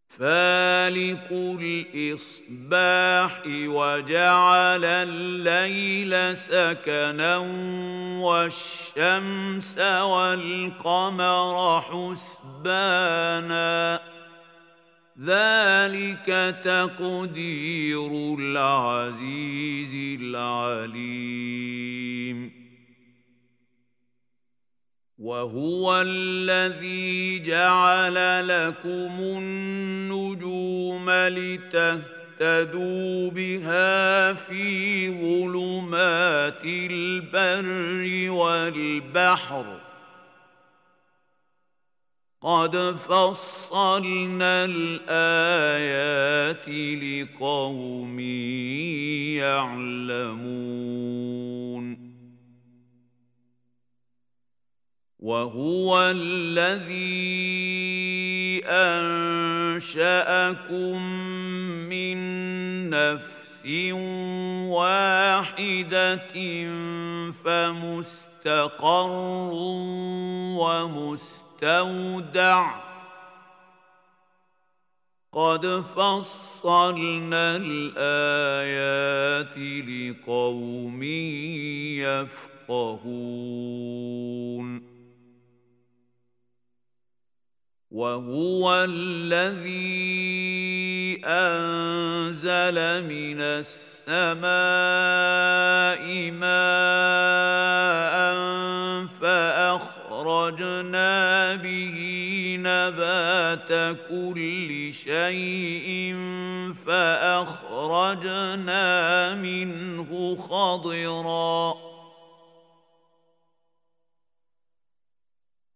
فالق 0.08 1.28
الإصباح 1.60 3.42
وجعل 3.46 4.84
الليل 4.84 6.36
سكنا 6.36 7.36
والشمس 8.18 9.78
والقمر 9.78 11.80
حسبانا 11.80 13.36
ذلك 15.24 16.56
تقدير 16.64 18.34
العزيز 18.38 20.20
العليم. 20.20 21.46
وهو 25.18 26.02
الذي 26.06 27.38
جعل 27.38 28.48
لكم 28.48 29.20
النجوم 29.20 31.10
لتهتدوا 31.10 32.10
بها 33.30 34.32
في 34.32 35.08
ظلمات 35.10 36.64
البر 36.64 38.30
والبحر. 38.30 39.85
قد 42.46 42.76
فصلنا 42.98 44.64
الآيات 44.70 46.68
لقوم 47.02 48.20
يعلمون. 49.40 50.76
وهو 55.18 56.02
الذي 56.14 56.96
أنشأكم 58.66 59.82
من 61.90 62.18
نفس 62.90 63.66
واحدة 64.70 66.36
فمستقر 67.44 68.96
ومستودع 71.62 72.74
قد 75.32 75.84
فصلنا 75.96 77.56
الآيات 77.56 79.58
لقوم 79.88 81.02
يفقهون. 82.68 84.96
وهو 87.90 88.86
الذي 88.88 89.96
أنزل 91.24 93.04
من 93.08 93.40
السماء 93.40 94.46
ماء 96.30 96.56
فاخرجنا 100.16 101.56
به 101.56 101.96
نبات 102.60 103.96
كل 104.08 104.92
شيء 104.92 106.16
فأخرجنا 106.86 108.44
منه 109.34 110.36
خضرًا 110.36 111.74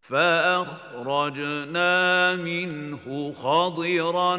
فأخرجنا 0.01 1.97
منه 2.37 3.33
خضرا 3.33 4.37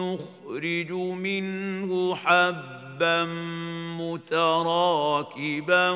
نخرج 0.00 0.92
منه 0.92 2.14
حبا 2.14 2.83
متراكبا 4.00 5.90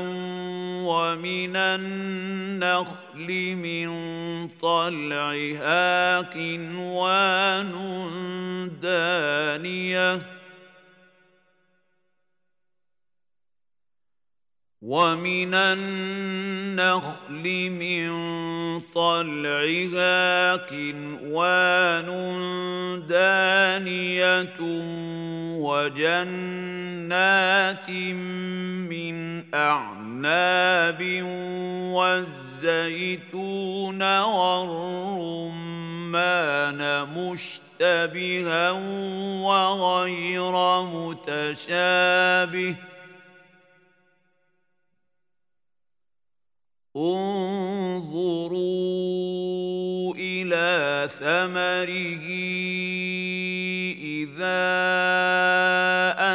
ومن 0.84 1.56
النخل 1.56 3.28
من 3.56 3.88
طلعها 4.62 6.20
قنوان 6.20 7.72
دانية 8.82 10.37
ومن 14.88 15.54
النخل 15.54 17.44
من 17.70 18.08
طلعها 18.94 20.56
كنوان 20.56 22.08
دانية 23.08 24.56
وجنات 25.60 27.10
من 28.88 29.44
أعناب 29.54 31.02
والزيتون 32.64 34.02
والرمان 34.20 35.60
مشتبها 37.16 38.70
وغير 39.44 40.54
متشابه 40.82 42.74
ۖ 42.74 42.76
انظروا 46.98 48.58
إلى 50.18 51.08
ثمره 51.18 52.26
إذا 54.02 54.78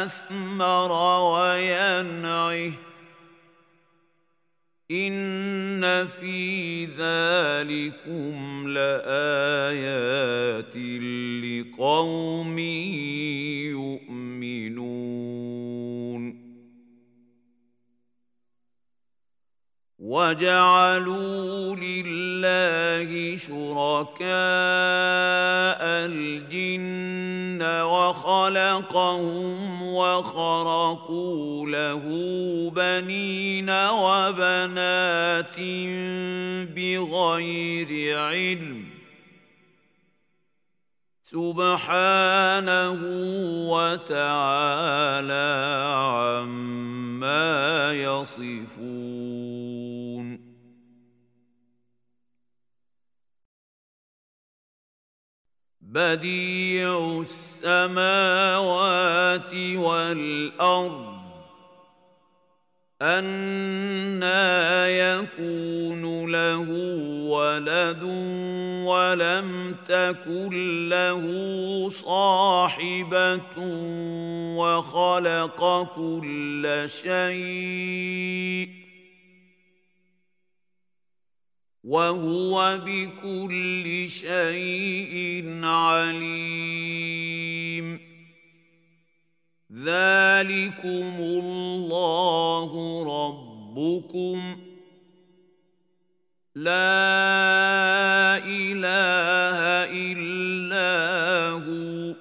أثمر 0.04 0.92
وينعه. 1.22 2.72
إن 4.90 6.06
في 6.06 6.84
ذلكم 6.84 8.68
لآيات 8.68 9.84
لقوم 11.44 12.58
وجعلوا 20.04 21.76
لله 21.76 23.36
شركاء 23.36 24.28
الجن 26.04 27.62
وخلقهم 27.82 29.82
وخرقوا 29.82 31.66
له 31.66 32.02
بنين 32.76 33.70
وبنات 33.70 35.58
بغير 36.76 38.18
علم. 38.18 38.84
سبحانه 41.24 43.00
وتعالى 43.72 45.48
عما 45.96 47.92
يصفون. 47.92 49.33
بديع 55.94 57.20
السماوات 57.20 58.04
والأرض 59.74 61.14
أنا 63.02 64.88
يكون 64.88 66.30
له 66.32 66.68
ولد 67.30 68.02
ولم 68.84 69.76
تكن 69.88 70.88
له 70.88 71.24
صاحبة 71.90 73.40
وخلق 74.56 75.82
كل 75.94 76.84
شيء. 76.86 78.83
وهو 81.84 82.80
بكل 82.86 84.08
شيء 84.08 85.44
عليم. 85.64 87.34
ذلكم 89.72 91.16
الله 91.20 93.04
ربكم. 93.04 94.56
لا 96.54 98.36
إله 98.46 99.58
إلا 99.92 101.50
هو. 101.50 102.14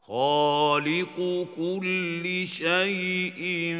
خالق 0.00 1.46
كل 1.56 2.46
شيء 2.46 3.76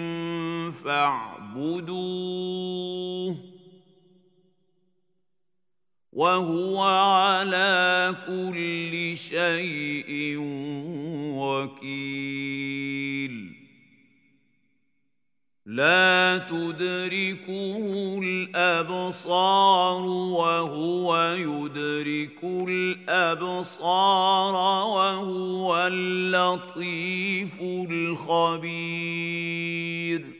فاعبدوه. 0.84 3.49
وهو 6.12 6.82
على 6.82 8.14
كل 8.26 9.18
شيء 9.18 10.36
وكيل. 11.38 13.50
لا 15.66 16.38
تدركه 16.38 18.18
الأبصار 18.22 20.02
وهو 20.02 21.34
يدرك 21.38 22.44
الأبصار 22.44 24.54
وهو 24.86 25.86
اللطيف 25.86 27.60
الخبير. 27.90 30.39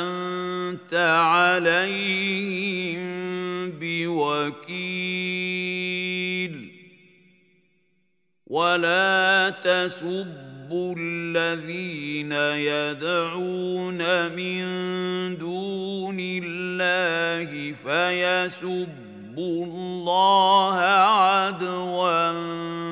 انت 0.00 0.94
عليهم 0.94 2.79
ولا 8.50 9.54
تسبوا 9.62 10.94
الذين 10.98 12.32
يدعون 12.32 14.32
من 14.32 14.62
دون 15.38 16.16
الله 16.20 17.74
فيسبوا 17.84 19.64
الله 19.64 20.76
عدوا 20.78 22.32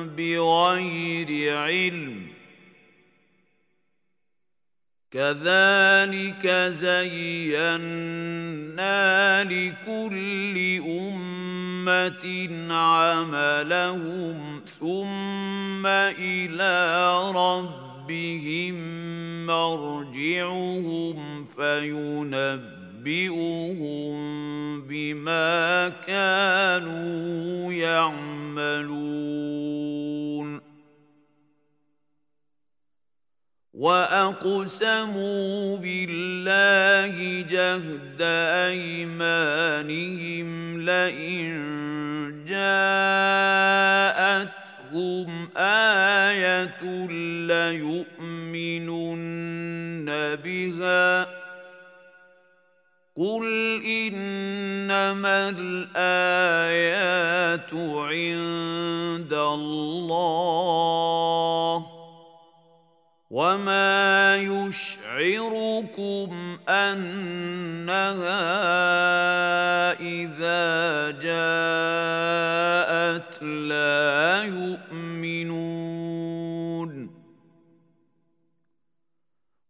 بغير 0.05 1.57
علم 1.57 2.27
كذلك 5.11 6.47
زينا 6.69 8.09
لكل 9.43 10.81
امه 10.87 12.49
عملهم 12.73 14.58
ثم 14.79 15.85
إلى 15.85 16.73
ربهم 17.35 18.75
مرجعهم 19.45 21.45
فينبئهم 21.45 22.59
بما 24.81 25.89
كانوا 25.89 27.73
يعملون 27.73 28.99
واقسموا 33.73 35.77
بالله 35.77 37.41
جهد 37.49 38.21
ايمانهم 38.71 40.49
لئن 40.81 41.79
جاءتهم 44.93 45.49
آية 45.57 46.81
ليؤمنن 47.47 48.75
بها. 50.43 51.27
قل 53.17 53.45
إنما 53.85 55.49
الآيات 55.59 56.93
عند 57.73 59.33
الله. 59.33 60.29
وما 63.29 64.35
يشعركم 64.37 66.29
انها 66.69 68.01
اذا 70.01 71.11
جاءت 71.21 72.63
لا 73.43 74.43
يؤمنون 74.43 75.89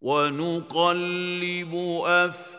ونقلب 0.01 1.75
افئدتهم 2.05 2.58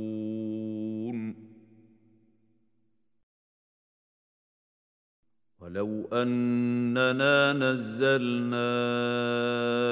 ولو 5.71 6.07
أننا 6.13 7.53
نزلنا 7.53 8.71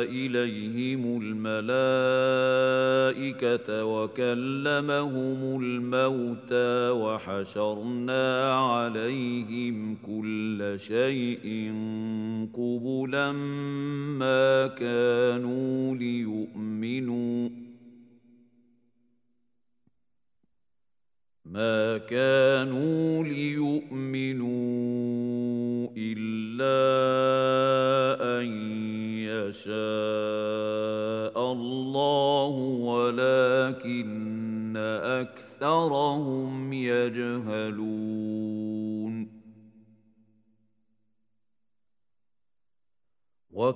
إليهم 0.03 1.21
الملائكة 3.11 3.85
وكلمهم 3.85 5.61
الموتى 5.63 6.89
وحشرنا 6.89 8.53
عليهم 8.53 9.97
كل 10.05 10.75
شيء 10.79 11.73
قبلا 12.53 13.31
ما 13.31 14.67
كانوا 14.67 15.95
ليؤمنوا 15.95 17.49
ما 21.49 21.97
كانوا 21.97 23.23
ليؤمنوا 23.23 24.49
الا 25.97 27.48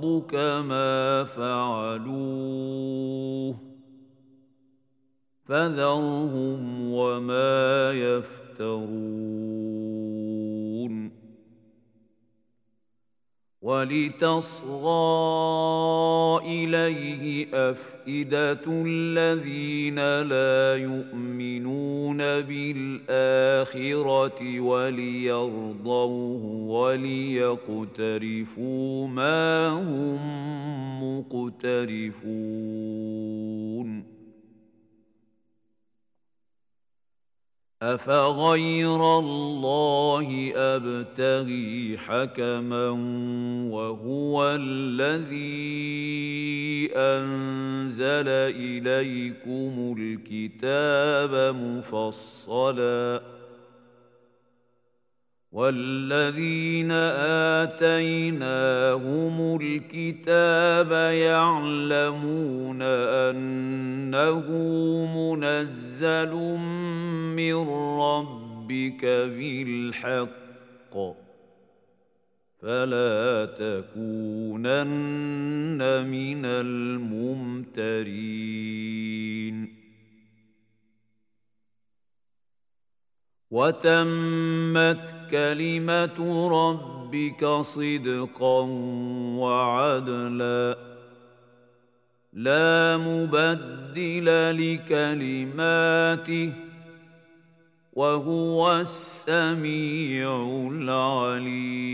ربك 0.00 0.34
ما 0.64 1.24
فعلوه 1.24 2.80
فذرهم 5.44 6.92
وما 6.92 7.92
يفترون 7.92 9.29
ولتصغى 13.62 14.90
اليه 16.46 17.46
افئده 17.54 18.60
الذين 18.66 19.96
لا 20.22 20.76
يؤمنون 20.76 22.18
بالاخره 22.40 23.60
وليرضوه 24.60 26.44
وليقترفوا 26.70 28.28
ما 29.08 29.68
هم 29.68 30.20
مقترفون 31.02 32.50
افغير 37.82 39.18
الله 39.18 40.52
ابتغي 40.56 41.98
حكما 41.98 42.88
وهو 43.70 44.48
الذي 44.60 45.70
انزل 46.96 48.28
اليكم 48.28 49.96
الكتاب 49.98 51.56
مفصلا 51.56 53.22
والذين 55.52 56.90
اتيناهم 57.66 59.36
الكتاب 59.62 60.92
يعلمون 61.12 62.82
انه 62.82 64.46
منزل 65.16 66.34
من 67.36 67.68
ربك 68.00 69.04
بالحق 69.04 70.94
فلا 72.62 73.44
تكونن 73.58 74.86
من 76.06 76.44
الممترين 76.44 78.20
وتمت 83.50 85.16
كلمة 85.30 86.48
ربك 86.48 87.44
صدقا 87.44 88.60
وعدلا. 89.38 90.78
لا 92.32 92.96
مبدل 92.96 94.26
لكلماته 94.74 96.52
وهو 97.92 98.80
السميع 98.80 100.46
العليم. 100.72 101.90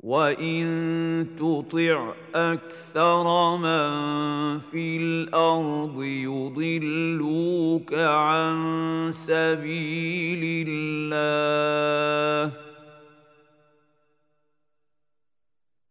وان 0.00 1.26
تطع 1.38 2.14
أكثر 2.34 3.56
من 3.56 4.58
في 4.70 4.96
الأرض 4.96 6.02
يضلوك 6.02 7.94
عن 7.94 9.10
سبيل 9.12 10.66
الله 10.68 12.52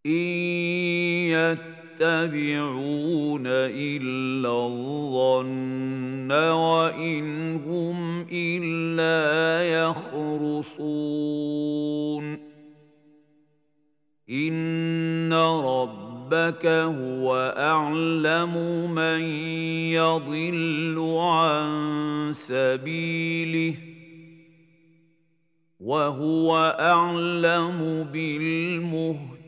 ان 0.05 0.11
يتبعون 1.99 3.47
الا 3.47 4.65
الظن 4.67 6.31
وان 6.31 7.55
هم 7.55 8.25
الا 8.31 9.63
يخرصون 9.83 11.07
ان 14.29 15.33
ربك 15.33 16.65
هو 16.65 17.55
اعلم 17.57 18.53
من 18.91 19.21
يضل 19.91 21.15
عن 21.19 22.31
سبيله 22.33 23.73
وهو 25.79 26.75
اعلم 26.79 28.07
بالمهتدين 28.13 29.47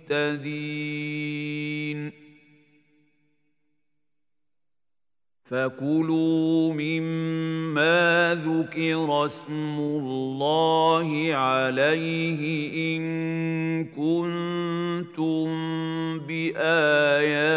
فكلوا 5.49 6.73
مما 6.73 8.37
ذكر 8.45 9.25
اسم 9.25 9.79
الله 9.79 11.33
عليه 11.33 12.67
ان 12.97 13.85
كنتم 13.85 15.49
باياته 16.19 17.49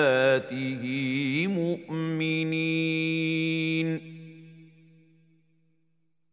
مؤمنين 1.48 2.92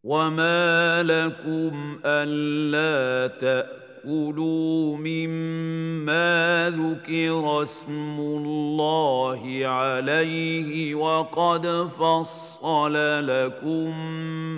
وما 0.03 1.03
لكم 1.03 1.99
الا 2.05 3.27
تاتوا 3.41 3.88
كلوا 4.03 4.97
مما 4.97 6.69
ذكر 6.75 7.63
اسم 7.63 8.19
الله 8.19 9.61
عليه 9.65 10.95
وقد 10.95 11.67
فصل 11.99 12.93
لكم 13.27 13.99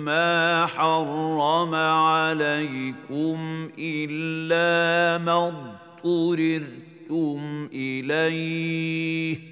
ما 0.04 0.66
حرم 0.66 1.74
عليكم 1.74 3.38
إلا 3.78 5.24
ما 5.24 5.52
اضطررتم 6.04 7.68
إليه 7.72 9.51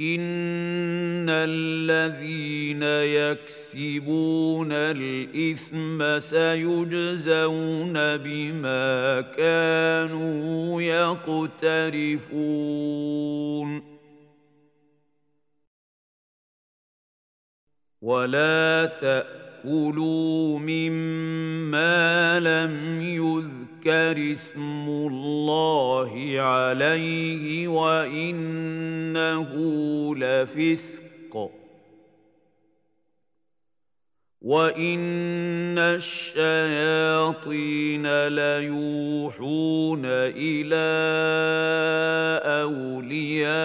ان 0.00 1.26
الذين 1.28 2.82
يكسبون 2.82 4.72
الاثم 4.72 6.20
سيجزون 6.20 7.92
بما 8.16 9.20
كانوا 9.20 10.82
يقترفون 10.82 12.36
ولا 18.02 18.84
تاكلوا 19.00 20.58
مما 20.58 22.40
لم 22.40 23.00
يذكر 23.02 23.75
يذكر 23.86 24.32
اسم 24.34 24.86
الله 24.88 26.40
عليه 26.40 27.68
وإنه 27.68 29.50
لفسق 30.16 31.50
وإن 34.42 35.78
الشياطين 35.78 36.66
ليوحون 38.28 40.02
إلى 40.36 40.86
أوليائهم 42.62 43.58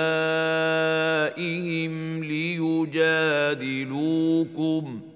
ليجادلوكم 2.23 3.41
ۖ 5.07 5.10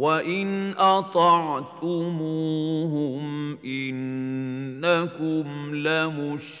وان 0.00 0.72
اطعتموهم 0.78 2.00
انكم 3.64 5.46
لمشركون 5.74 6.60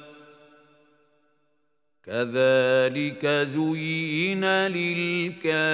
كذلك 2.05 3.25
زين 3.27 4.45
للكافرين 4.45 5.67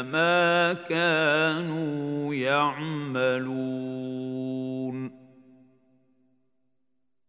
ما 0.00 0.72
كانوا 0.72 2.34
يعملون. 2.34 3.64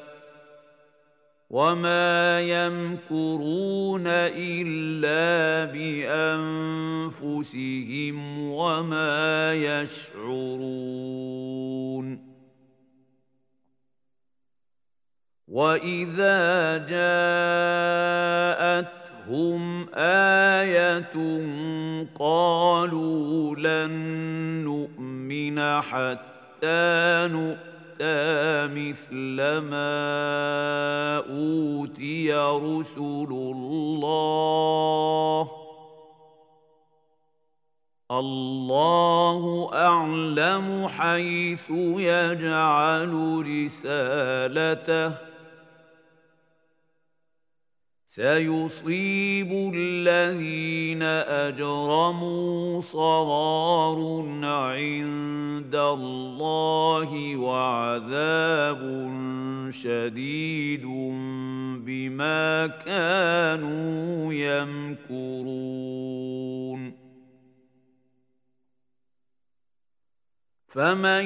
وما 1.49 2.41
يمكرون 2.41 4.03
الا 4.07 5.71
بانفسهم 7.15 8.17
وما 8.51 9.53
يشعرون 9.53 11.07
واذا 15.47 16.77
جاءتهم 16.77 18.17
إيه 19.93 21.07
قالوا 22.19 23.55
لن 23.55 23.91
نؤمن 24.63 25.81
حتى 25.81 27.27
نؤمن 27.31 27.66
أوتى 28.01 28.73
مثل 28.73 29.37
ما 29.57 31.17
أوتي 31.17 32.33
رسل 32.33 33.27
الله. 33.31 34.31
الله 38.11 39.69
أعلم 39.73 40.87
حيث 40.87 41.69
يجعل 41.97 43.43
رسالته. 43.47 45.26
سيصيب 48.17 49.71
الذين 49.75 51.03
أجرموا 51.45 52.81
صغار 52.81 54.25
عند 54.43 55.75
الله 55.75 57.35
وعذاب 57.35 58.81
شديد 59.71 60.85
بما 61.85 62.67
كانوا 62.67 64.33
يمكرون. 64.33 65.77
فمن 70.67 71.25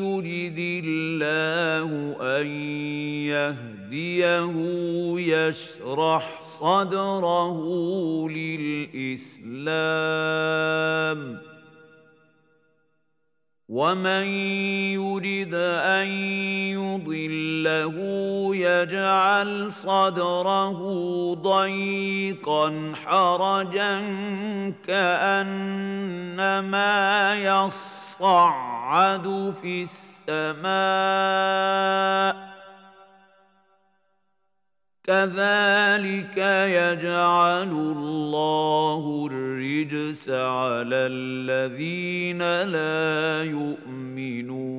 يرد 0.00 0.58
الله 0.84 2.16
أن 2.20 2.46
يهديه 3.92 4.54
يشرح 5.16 6.42
صدره 6.42 7.58
للاسلام. 8.28 9.56
ومن 13.68 14.26
يرد 14.94 15.54
ان 15.54 16.06
يضله 16.76 17.96
يجعل 18.56 19.72
صدره 19.72 20.78
ضيقا 21.34 22.92
حرجا 23.04 24.00
كانما 24.86 26.34
يص 27.34 27.96
يصعد 28.20 29.54
في 29.62 29.86
السماء. 30.28 30.76
كذلك 35.06 36.36
يجعل 36.66 37.70
الله 37.70 39.28
الرجس 39.32 40.30
على 40.30 40.96
الذين 40.96 42.62
لا 42.62 43.50
يؤمنون. 43.50 44.76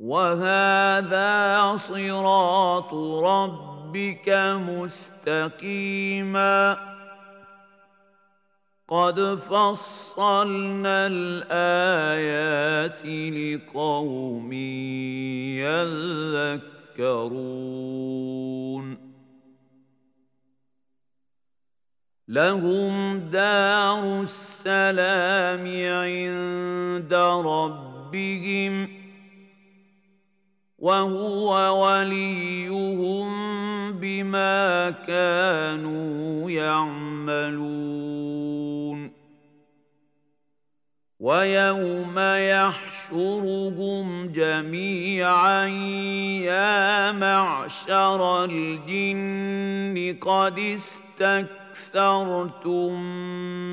وهذا 0.00 1.76
صراط 1.76 2.94
ربك 3.24 4.58
مستقيماً. 4.68 6.76
قد 8.88 9.34
فصلنا 9.34 11.06
الآيات 11.06 13.06
لقوم 13.34 14.52
يذكرون. 14.52 16.81
لهم 22.28 23.18
دار 23.18 24.22
السلام 24.22 25.66
عند 25.66 27.14
ربهم 27.46 28.88
وهو 30.78 31.50
وليهم 31.84 33.28
بما 33.92 34.90
كانوا 34.90 36.50
يعملون. 36.50 37.92
ويوم 41.22 42.18
يحشرهم 42.18 44.06
جميعا 44.32 45.66
يا 46.42 47.12
معشر 47.12 48.44
الجن 48.44 50.18
قد 50.20 50.58
استكثرتم 50.58 51.42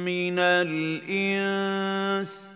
من 0.05 0.39
الإنس. 0.39 2.49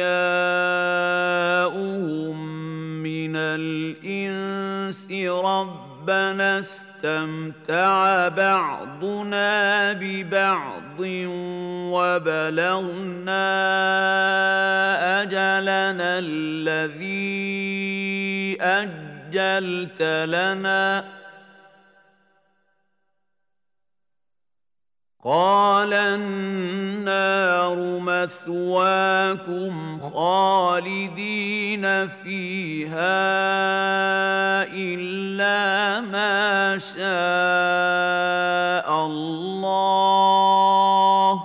من 3.02 3.36
الإنس 3.36 5.10
رب 5.28 5.89
ربنا 6.00 6.58
استمتع 6.58 8.28
بعضنا 8.28 9.92
ببعض 9.92 11.00
وبلغنا 11.92 13.42
أجلنا 15.22 16.18
الذي 16.18 17.36
أجلت 18.60 20.02
لنا 20.02 21.04
قال 25.24 25.92
النار 25.92 27.76
مثواكم 28.00 30.00
خالدين 30.00 32.08
فيها 32.08 33.20
إلا 34.72 36.00
ما 36.00 36.78
شاء 36.78 37.00
الله. 39.06 41.42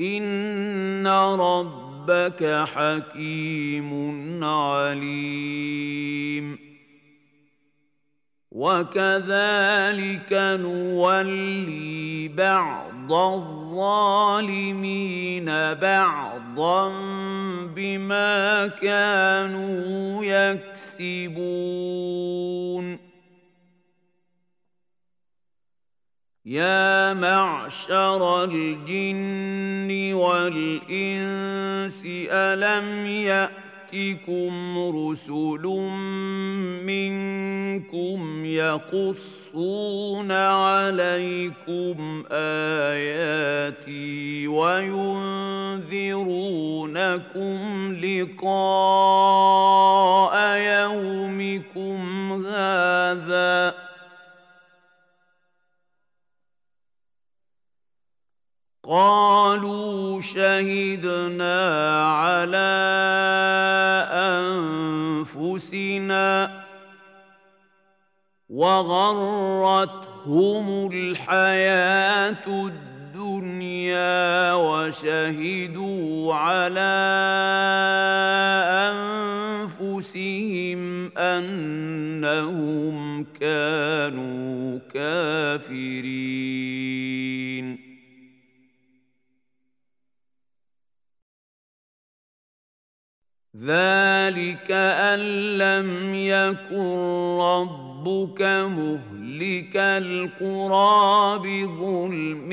إن 0.00 1.06
ربك 1.06 2.66
حكيم 2.74 4.44
عليم. 4.44 6.63
وكذلك 8.54 10.32
نولي 10.32 12.28
بعض 12.28 13.12
الظالمين 13.12 14.64
بعضا 15.74 16.88
بما 17.74 18.66
كانوا 18.66 20.24
يكسبون 20.94 21.94
يا 26.44 27.14
معشر 27.14 28.44
الجن 28.44 30.14
والانس 30.14 32.02
الم 32.30 33.06
يأت 33.06 33.63
ياتكم 33.94 34.78
رسل 34.78 35.62
منكم 36.82 38.44
يقصون 38.44 40.32
عليكم 40.32 42.24
آياتي 42.32 43.78
وينذرونكم 44.48 45.54
لقاء 48.02 49.14
يومكم 50.58 51.98
هذا 52.46 53.74
قالوا 58.84 60.20
شهدنا 60.20 61.56
على 62.06 62.74
أنفسنا 65.24 66.64
وغرتهم 68.48 69.86
الحياة 70.92 72.46
الدنيا 72.46 74.54
وشهدوا 74.54 76.34
على 76.34 76.94
أنفسهم 79.80 81.10
أنهم 81.18 83.24
كانوا 83.40 84.78
كافرين. 84.94 86.34
ذلك 93.56 94.70
أن 94.70 95.18
لم 95.58 96.14
يكن 96.14 97.38
ربك 97.40 98.42
مهلك 98.42 99.76
القرى 99.76 101.38
بظلم 101.38 102.50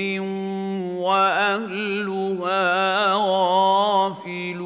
وأهلها 1.01 2.61
غافلون 3.13 4.61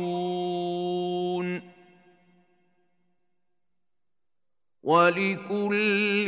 ولكل 4.84 6.26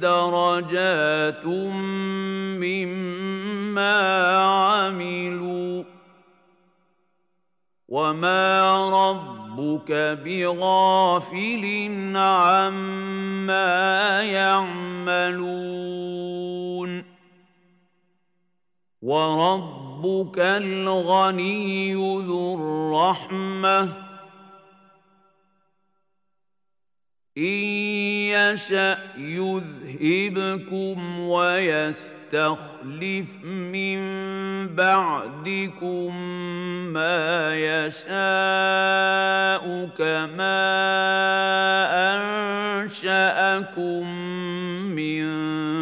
درجات 0.00 1.46
مما 2.56 3.96
عملوا 4.36 5.95
وما 7.88 8.72
ربك 8.90 9.92
بغافل 10.24 11.64
عما 12.16 14.22
يعملون 14.22 15.76
وربك 19.02 20.38
الغني 20.38 21.94
ذو 21.94 22.54
الرحمه 22.54 24.05
إن 27.38 27.42
يشأ 28.32 28.98
يذهبكم 29.18 30.96
ويستخلف 31.20 32.64
من 33.44 33.98
بعدكم 34.74 36.16
ما 36.92 37.56
يشاء 37.56 38.06
كما 39.98 40.64
أنشأكم 42.80 44.06
من 44.96 45.26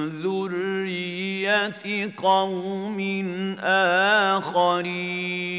ذرية 0.09 1.75
قوم 2.17 3.01
آخرين 4.35 5.55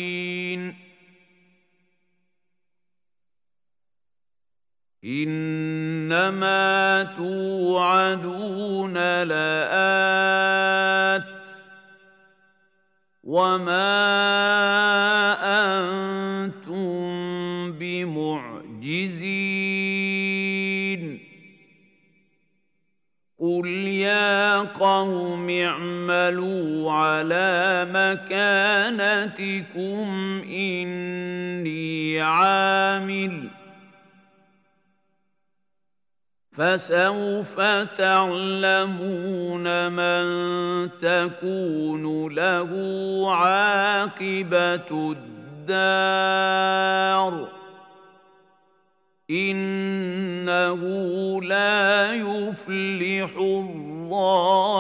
إنما 5.06 7.04
توعدون 7.18 8.94
لآت 9.24 10.46
وما 13.24 13.96
أنتم 15.44 16.86
بمعجزين 17.72 19.36
قل 23.40 23.68
يا 23.88 24.60
قوم 24.60 25.50
اعملوا 25.50 26.92
على 26.92 27.88
مكانتكم 27.94 29.66
إني 30.50 32.22
عامل 32.22 33.50
فسوف 36.58 37.62
تعلمون 37.98 39.66
من 39.92 40.26
تكون 41.02 42.34
له 42.34 42.70
عاقبة 43.36 45.16
الدار. 45.72 47.48
إنه 49.32 50.82
لا 51.42 52.14
يفلح 52.14 53.38
الظالمون. 53.38 54.76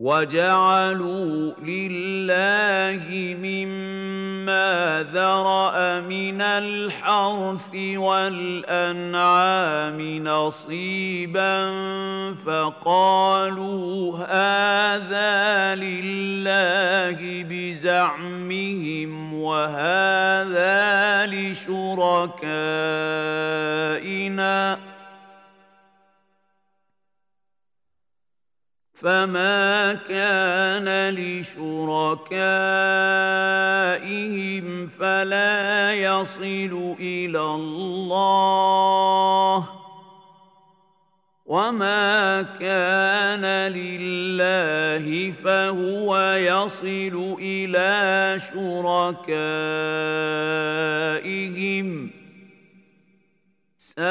وجعلوا 0.00 1.54
لله 1.60 3.36
مما 3.42 4.29
ذرا 5.12 6.00
من 6.00 6.40
الحرث 6.40 7.74
والانعام 7.96 9.20
نصيبا 10.24 11.70
فقالوا 12.46 14.18
هذا 14.18 15.74
لله 15.74 17.44
بزعمهم 17.50 19.34
وهذا 19.34 21.26
لشركائنا 21.26 22.60
فما 29.00 29.94
كان 29.94 31.14
لشركائهم 31.14 32.20
فلا 34.98 35.94
يصل 35.94 36.96
إلى 37.00 37.40
الله 37.40 38.60
وما 41.46 42.42
كان 42.42 43.72
لله 43.72 45.32
فهو 45.44 46.20
يصل 46.36 47.36
إلى 47.40 48.36
شركائهم 48.52 49.30
ساء 53.78 54.06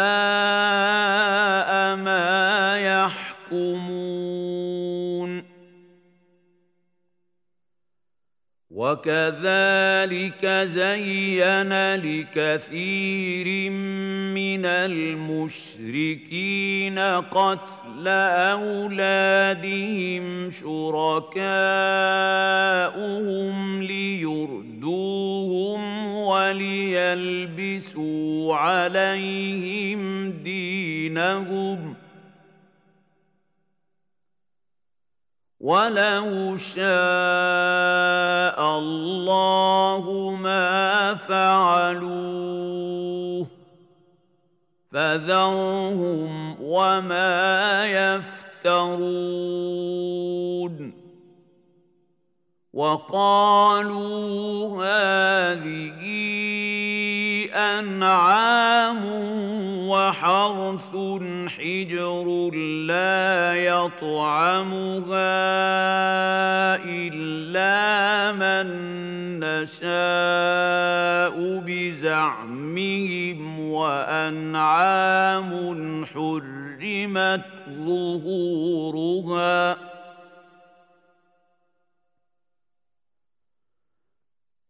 ما 1.95 2.77
يحكمون 2.77 3.28
وكذلك 8.79 10.45
زين 10.65 11.95
لكثير 11.95 13.71
من 14.31 14.65
المشركين 14.65 16.19
قتل 17.19 18.07
اولادهم 18.57 20.51
شركاءهم 20.51 21.43
ليردوهم 23.83 25.81
وليلبسوا 26.15 27.65
عليهم 28.55 30.31
دينهم 30.31 31.93
ۖ 32.05 32.08
ولو 35.59 36.57
شاء 36.57 36.79
الله 38.77 40.35
ما 40.39 41.15
فعلوه 41.15 42.79
فذرهم 44.91 46.55
وما 46.61 47.85
يفترون 47.85 49.29
وقالوا 52.73 54.05
هذه 54.85 55.99
أنعام 57.53 59.05
وحرث 59.89 60.95
حجر 61.47 62.51
لا 62.87 63.55
يطعمها 63.55 65.09
إلا 66.85 68.31
من 68.31 68.67
نشاء 69.39 69.79
بزعمهم 71.65 73.59
وأنعام 73.59 75.49
حرمت 76.05 77.41
ظهورها 77.85 79.77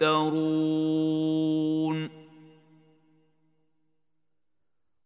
يفترون. 0.00 1.56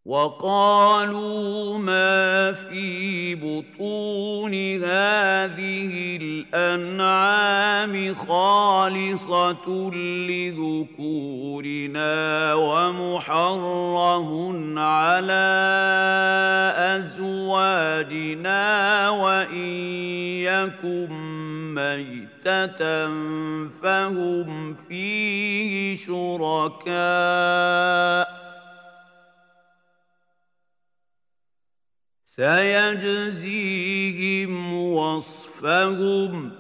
وقالوا 0.07 1.79
ما 1.79 2.53
في 2.53 3.35
بطون 3.35 4.55
هذه 4.85 6.19
الأنعام 6.23 8.15
خالصة 8.15 9.91
لذكورنا 10.31 11.65
ومحرم 12.55 13.99
على 14.79 15.51
أزواجنا 16.99 18.41
وإن 19.11 19.69
يكن 20.43 21.40
ميتا 21.75 22.67
فهم 23.83 24.75
فيه 24.75 25.97
شركاء. 25.97 26.91
سيجزيهم 32.27 33.53
وصفهم. 34.75 36.53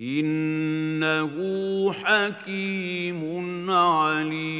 إنه 0.00 1.32
حكيم 1.92 3.70
عليم. 3.70 4.54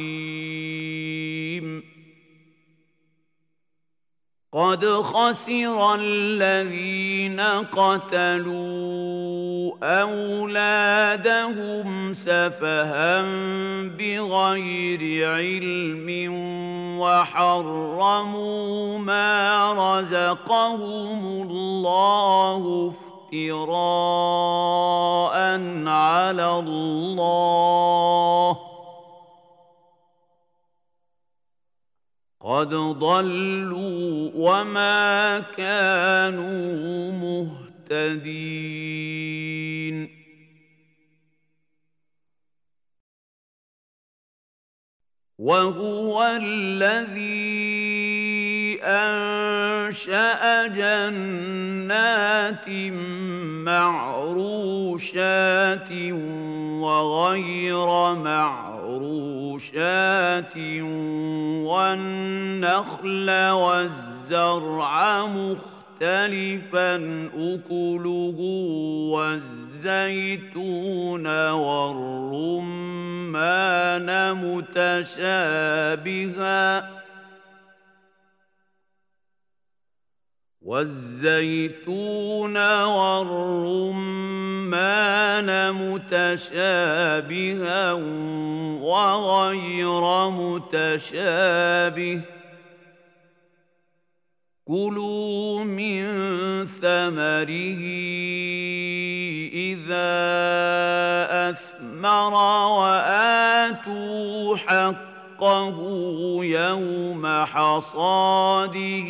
قد 4.55 4.85
خسر 4.85 5.95
الذين 5.95 7.39
قتلوا 7.75 8.55
أولادهم 9.83 11.87
سفها 12.13 13.21
بغير 13.99 15.31
علم 15.31 16.07
وحرموا 16.99 18.97
ما 18.97 19.73
رزقهم 19.73 21.41
الله 21.51 22.93
افتراء 23.33 23.75
على 25.87 26.59
الله 26.59 28.74
قد 32.45 32.69
ضلوا 32.69 34.31
وما 34.35 35.39
كانوا 35.39 37.11
مهتدين. 37.89 38.95
وهو 45.39 46.37
الذي 46.41 47.55
أنشأ 48.83 50.67
جنات 50.67 52.69
معروشات 53.65 55.11
وغير 56.81 58.15
معروشات 58.15 58.74
والنخل 61.65 63.29
والزرع 63.51 65.25
مختلفا 65.25 66.95
أكله 67.37 68.37
والزيتون 69.81 71.27
والرمان 71.51 72.55
متشابها. 74.33 75.85
والزيتون 80.65 82.57
والرمان 82.85 84.39
متشابها 85.73 87.13
وغير 88.81 90.29
متشابه. 90.29 92.21
كلوا 94.65 95.63
من 95.63 96.05
ثمره 96.65 97.81
إذا 99.53 100.15
أثمر 101.49 102.33
وآتوا 102.79 104.55
حقه 104.57 105.14
حقه 105.35 105.77
يوم 106.43 107.27
حصاده 107.27 109.09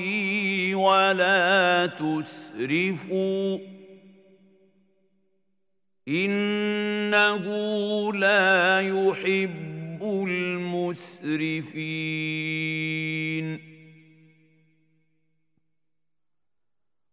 ولا 0.73 1.85
تسرفوا 1.85 3.59
إنه 6.07 7.43
لا 8.13 8.81
يحب 8.81 10.01
المسرفين. 10.03 11.25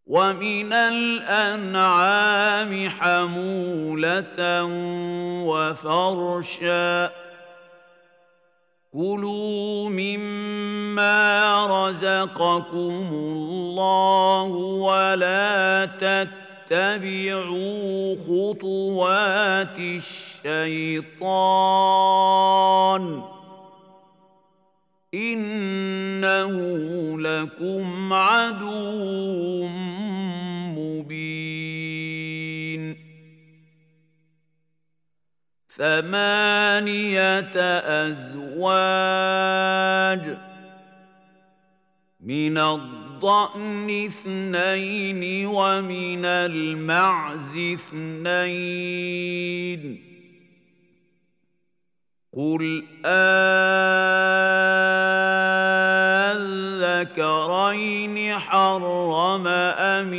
ومن 0.07 0.73
الأنعام 0.73 2.09
حمولة 2.89 4.65
وفرشا 5.45 7.22
كلوا 8.93 9.89
مما 9.89 11.67
رزقكم 11.67 13.09
الله 13.13 14.45
ولا 14.85 15.85
تتبعوا 16.71 17.47
خطوات 18.17 19.79
الشيطان 20.45 21.23
إنه 25.15 26.53
لكم 27.19 28.13
عدو 28.13 29.67
ثمانية 35.83 37.55
أزواج 38.07 39.43
من 42.21 42.59
الضأن 42.59 43.91
اثنين 44.07 45.47
ومن 45.47 46.25
المعز 46.25 47.57
اثنين 47.57 48.93
قل 52.37 52.85
أذكرين 57.05 58.39
حرم 58.39 59.47
أم 59.47 60.15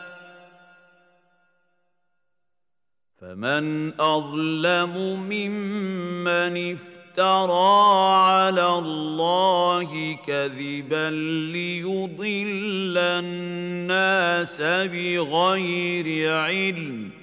فمن 3.20 3.92
أظلم 4.00 4.96
ممن 5.28 6.76
افترى 6.76 8.14
على 8.24 8.68
الله 8.68 10.16
كذبا 10.26 11.10
ليضل 11.52 12.98
الناس 12.98 14.60
بغير 14.62 16.32
علم 16.32 17.21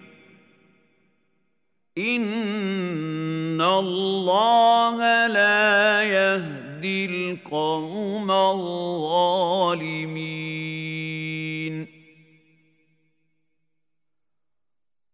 إن 1.99 3.61
الله 3.61 5.27
لا 5.27 6.03
يهدي 6.03 7.05
القوم 7.05 8.31
الظالمين. 8.31 9.49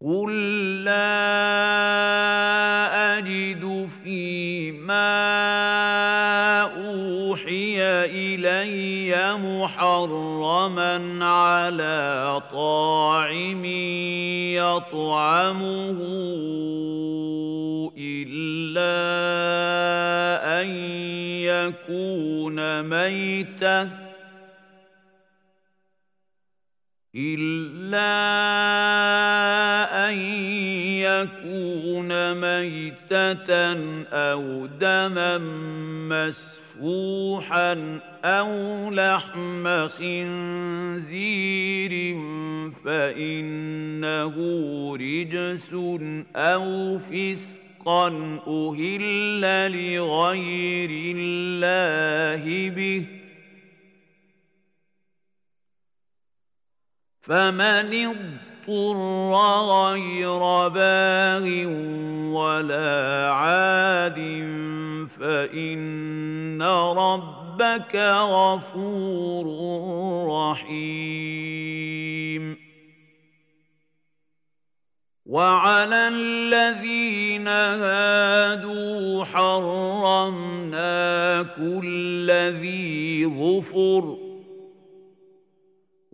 قل 0.02 0.32
لا 0.84 1.18
أجد 3.18 3.90
فيما 4.04 5.75
إلي 8.06 9.38
محرما 9.38 11.26
على 11.26 12.42
طاعم 12.52 13.66
يطعمه 14.56 16.00
إلا 17.98 18.96
أن 20.62 20.70
يكون 21.42 22.82
ميتة 22.84 23.90
إلا 27.16 28.16
أن 30.10 30.18
يكون 31.00 32.34
ميتة 32.34 33.54
أو 34.14 34.66
دما 34.66 35.38
مسفوحا 36.10 36.65
أو 38.26 38.90
لحم 38.90 39.88
خنزير 39.88 41.92
فإنه 42.86 44.36
رجس 44.96 45.74
أو 46.36 47.00
فسقا 47.00 48.08
أهل 48.48 49.72
لغير 49.72 51.16
الله 51.16 52.70
به 52.70 53.06
فمن 57.22 58.06
اضطر 58.06 59.34
غير 59.72 60.40
باغ 60.70 61.44
ولا 62.36 63.32
عاد 63.32 64.20
فإن 65.08 66.62
ربك 66.62 67.96
غفور 68.20 69.46
رحيم. 70.52 71.86
وعلى 75.26 76.08
الذين 76.08 77.48
هادوا 77.48 79.24
حرمنا 79.26 80.96
كل 81.44 82.32
ذي 82.32 83.26
ظفر 83.26 84.25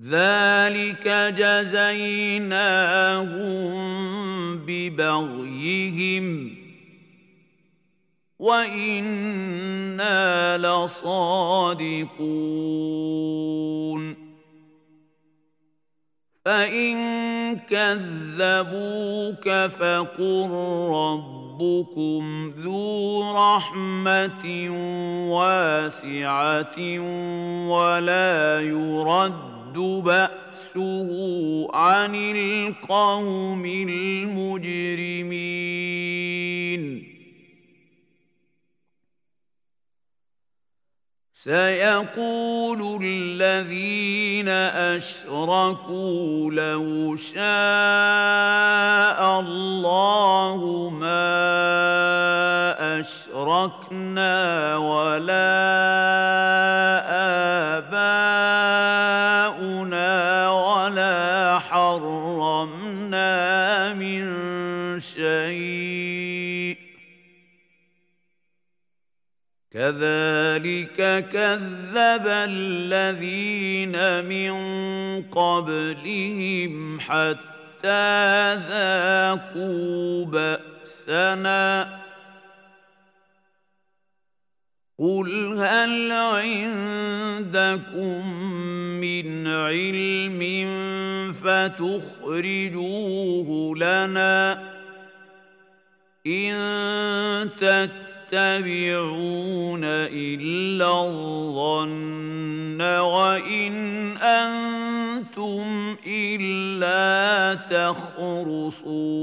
ذلك 0.00 1.08
جزيناهم 1.38 2.56
ببغيهم 4.56 6.56
وإنا 8.38 10.58
لصادقون. 10.58 12.06
فإن 16.44 16.96
كذبوك 17.56 19.48
فقل 19.48 20.50
ربكم 20.90 22.52
ذو 22.58 23.32
رحمة 23.32 24.70
واسعة 25.30 26.78
ولا 27.68 28.60
يرد 28.60 29.55
بأسه 29.78 31.08
عن 31.74 32.14
القوم 32.14 33.64
المجرمين 33.64 35.26
سيقول 41.36 43.00
الذين 43.04 44.48
أشركوا 44.96 46.50
لو 46.50 47.16
شاء 47.16 47.40
الله 49.40 50.90
ما 50.92 51.36
أشركنا 53.00 54.76
ولا 54.76 55.52
آباؤنا 57.84 59.68
ولا 60.50 61.58
حرمنا 61.58 63.34
من 63.94 64.24
شيء. 65.00 66.55
كذلك 69.76 71.28
كذب 71.28 72.26
الذين 72.26 74.24
من 74.24 74.54
قبلهم 75.22 77.00
حتى 77.00 78.54
ذاقوا 78.54 80.24
بأسنا. 80.24 81.98
قل 84.98 85.58
هل 85.58 86.12
عندكم 86.12 87.56
من 89.00 89.46
علم 89.46 90.42
فتخرجوه 91.44 92.68
لنا 93.76 94.52
إن 96.26 96.56
تتبعون 98.30 99.84
إلا 99.84 101.04
الظن 101.06 102.82
وإن 102.82 103.72
أنتم 104.16 105.96
إلا 106.06 107.54
تخرصون. 107.54 109.16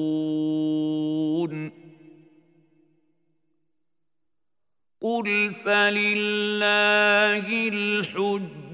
قل 5.01 5.53
فلله 5.65 7.49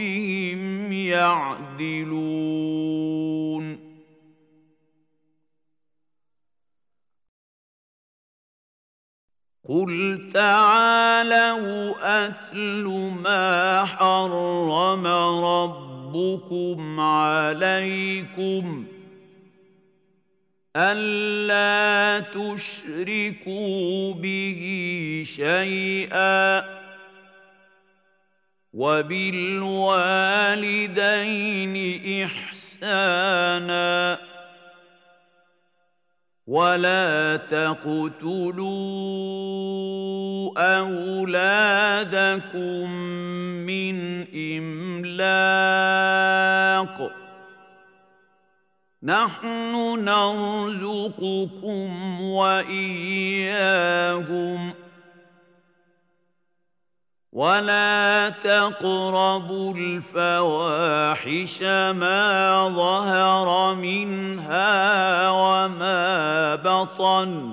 بربهم 0.00 0.92
يعدلون. 0.92 2.00
قل 9.68 10.28
تعالوا 10.34 11.94
اتل 12.26 12.84
ما 13.24 13.84
حرم 13.84 15.06
ربكم 15.44 17.00
عليكم 17.00 18.86
الا 20.76 22.20
تشركوا 22.20 24.14
به 24.14 24.62
شيئا 25.26 26.79
وبالوالدين 28.72 29.74
إحسانا. 32.24 34.18
ولا 36.46 37.36
تقتلوا 37.36 38.70
أولادكم 40.58 42.90
من 43.66 44.26
إملاق. 44.58 45.90
نحن 49.02 50.04
نرزقكم 50.04 52.20
وإياهم. 52.20 54.79
ولا 57.32 58.28
تقربوا 58.28 59.74
الفواحش 59.74 61.62
ما 61.62 62.68
ظهر 62.68 63.74
منها 63.74 65.30
وما 65.30 66.54
بطن 66.54 67.52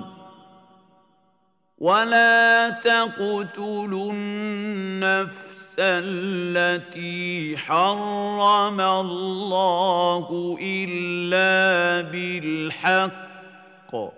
ولا 1.78 2.70
تقتلوا 2.70 4.12
النفس 4.12 5.76
التي 5.78 7.56
حرم 7.56 8.80
الله 8.80 10.58
الا 10.60 12.10
بالحق 12.10 14.17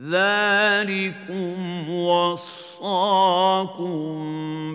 ذلكم 0.00 1.90
وصاكم 1.90 3.18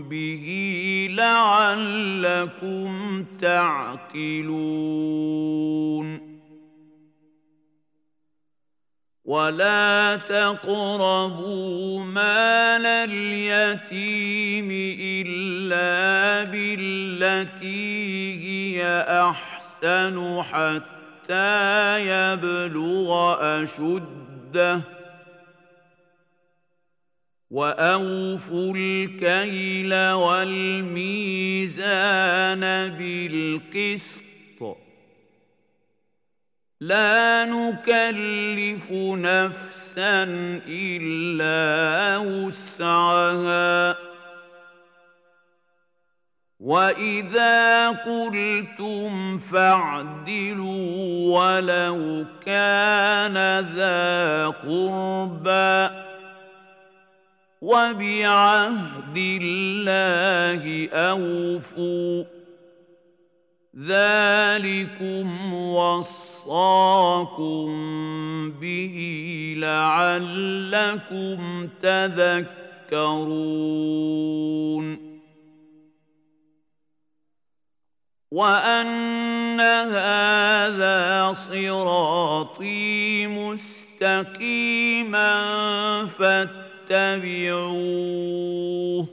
به 0.10 1.08
لعلكم 1.12 2.94
تعقلون 3.42 4.84
ولا 9.26 10.16
تقربوا 10.16 12.00
مال 12.00 12.86
اليتيم 12.86 14.68
الا 15.00 16.44
بالتي 16.52 17.94
هي 18.44 19.06
احسن 19.10 20.44
حتى 20.44 22.00
يبلغ 22.08 23.38
اشده 23.64 25.03
وأوفوا 27.54 28.74
الكيل 28.76 29.94
والميزان 29.94 31.00
بالقسط. 32.90 34.24
لا 36.82 37.46
نكلف 37.46 38.92
نفسا 38.92 40.24
إلا 40.68 42.18
وسعها. 42.18 43.98
وإذا 46.60 47.90
قلتم 47.90 49.40
فاعدلوا 49.40 50.86
ولو 51.40 52.26
كان 52.46 53.60
ذا 53.60 54.48
قربى. 54.48 56.03
وبعهد 57.64 59.18
الله 59.18 60.90
أوفوا. 60.90 62.24
ذلكم 63.80 65.54
وصاكم 65.54 66.12
به 68.52 68.98
لعلكم 69.58 71.40
تذكرون. 71.82 73.14
وأن 78.32 79.60
هذا 79.60 81.34
صراطي 81.34 83.28
مستقيما 83.28 84.46
فاتقوا 86.06 86.63
فاتبعوه 86.90 89.08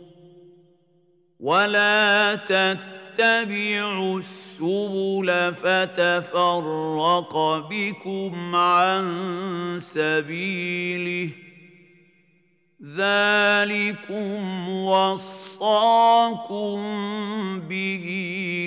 ولا 1.41 2.35
تتبعوا 2.35 4.19
السبل 4.19 5.55
فتفرق 5.55 7.37
بكم 7.71 8.57
عن 8.57 9.79
سبيله 9.81 11.31
ذلكم 12.97 14.69
وصاكم 14.69 16.77
به 17.61 18.07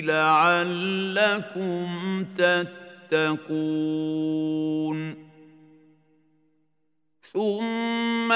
لعلكم 0.04 1.86
تتقون 3.10 5.23
ثم 7.34 8.32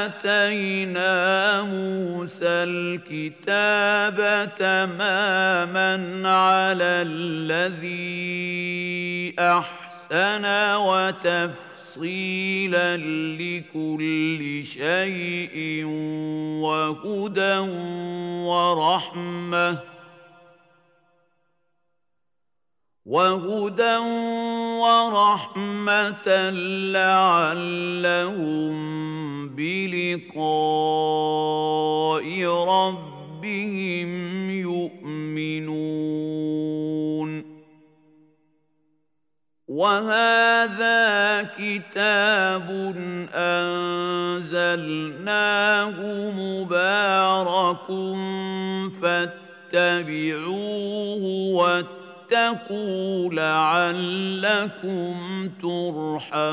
اتينا 0.00 1.62
موسى 1.62 2.46
الكتاب 2.46 4.48
تماما 4.58 6.22
على 6.30 7.02
الذي 7.02 8.14
احسن 9.38 10.44
وتفصيلا 10.76 12.96
لكل 13.36 14.64
شيء 14.64 15.84
وهدى 16.62 17.58
ورحمه 18.46 19.91
وهدى 23.06 23.96
ورحمة 24.78 26.50
لعلهم 26.94 28.72
بلقاء 29.48 30.42
ربهم 32.68 34.10
يؤمنون 34.50 35.72
وهذا 39.68 41.42
كتاب 41.42 42.68
أنزلناه 43.34 44.70
مبارك 46.30 47.86
فاتبعوه 49.02 50.44
واتبعوه 51.54 52.01
واتقوا 52.32 53.34
لعلكم 53.34 55.14
ترحمون 55.62 56.52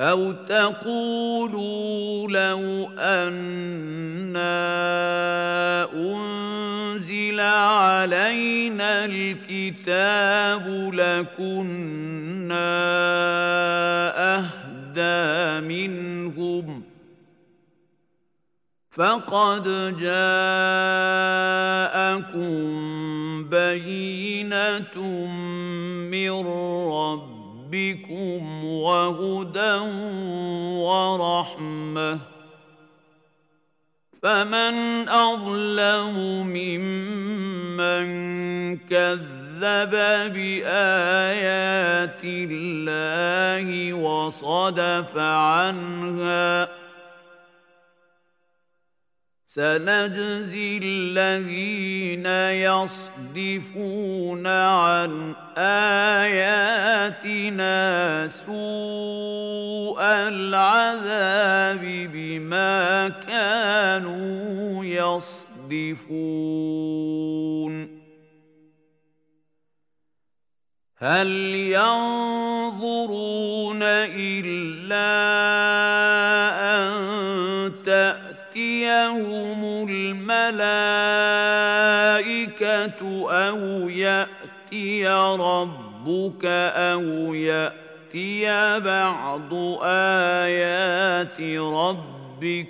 أو 0.00 0.32
تقولوا 0.32 2.28
لو 2.28 2.90
أنا 2.98 4.50
أنزل 5.92 7.40
علينا 7.40 9.04
الكتاب 9.04 10.90
لكنا 10.94 12.70
أهدى 14.36 15.66
منهم 15.68 16.82
فقد 18.90 19.64
جاءكم 20.00 20.30
بينة 23.48 24.98
من 26.10 26.30
ربكم 26.88 27.29
وهدى 28.64 29.76
ورحمه 30.84 32.18
فمن 34.22 35.08
اظلم 35.08 36.16
ممن 36.46 38.06
كذب 38.76 39.90
بايات 40.34 42.24
الله 42.24 43.92
وصدف 43.92 45.16
عنها 45.16 46.79
سنجزي 49.50 50.78
الذين 50.82 52.26
يصدفون 52.70 54.46
عن 54.46 55.34
آياتنا 55.58 57.08
سوء 58.28 60.02
العذاب 60.02 61.80
بما 62.12 63.08
كانوا 63.08 64.84
يصدفون. 64.84 66.30
هل 70.96 71.28
ينظرون 71.74 73.02
إلا 73.82 75.10
أن 76.76 77.72
تأتي 77.86 78.29
تأتيهم 78.50 79.88
الملائكة 79.88 80.50
أو 83.30 83.88
يأتي 83.88 85.08
ربك 85.40 86.44
أو 86.74 87.34
يأتي 87.34 88.80
بعض 88.80 89.54
آيات 89.82 91.40
ربك 91.60 92.68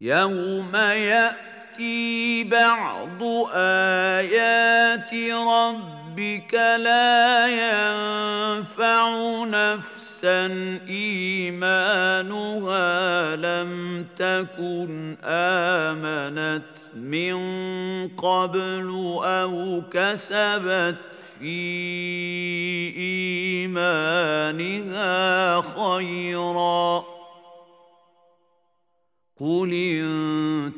يوم 0.00 0.76
يأتي 0.76 2.44
بعض 2.44 3.22
آيات 3.54 5.14
ربك 5.32 5.97
لا 6.78 7.46
ينفع 7.46 9.08
نفسا 9.44 10.46
إيمانها 10.88 12.16
لم 13.36 14.04
تكن 14.18 15.16
آمنت 15.24 16.62
من 16.96 17.38
قبل 18.08 19.18
أو 19.24 19.82
كسبت 19.90 20.96
في 21.40 21.58
إيمانها 23.68 25.60
خيرا. 25.60 27.17
قل 29.40 29.70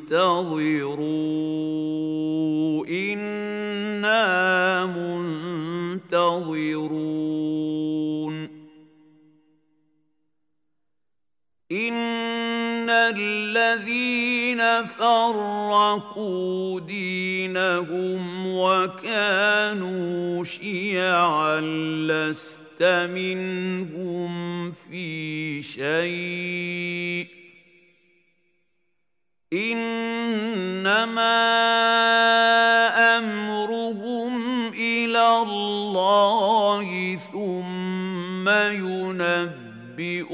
انتظروا 0.07 0.61
أنا 2.87 4.85
منتظرون. 4.85 6.51
ان 11.71 12.89
الذين 12.89 14.87
فرقوا 14.87 16.79
دينهم 16.79 18.47
وكانوا 18.47 20.43
شيعا 20.43 21.61
لست 22.07 22.83
منهم 23.13 24.71
في 24.71 25.63
شيء 25.63 27.40
انما 29.53 31.27
امرهم 33.17 34.67
إلى 34.67 35.27
الله 35.41 37.17
ثم 37.33 38.49
ينبئهم 38.79 40.31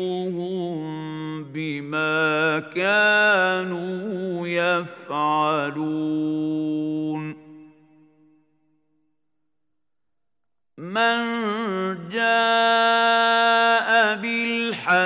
بما 1.44 2.60
كانوا 2.60 4.48
يفعلون 4.48 6.18
من 10.77 11.18
جاء 12.10 13.46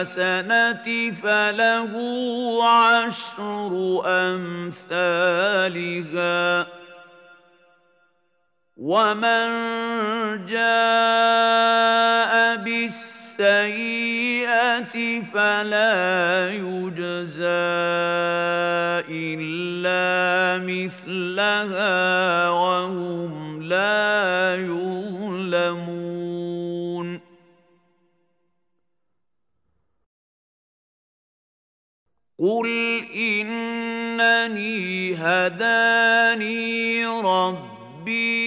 بالحسنه 0.01 1.11
فله 1.11 1.93
عشر 2.67 4.01
أمثالها. 4.05 5.21
ومن 8.77 9.45
جاء 10.45 12.31
بالسيئة 12.65 13.41
فلا 15.33 16.49
يجزى 16.49 17.45
إلا 19.09 20.65
مثلها 20.65 22.49
وهم 22.49 23.61
لا 23.63 24.55
يظلمون. 24.55 26.01
قل 32.41 32.69
انني 33.15 35.15
هداني 35.15 37.05
ربي 37.05 38.41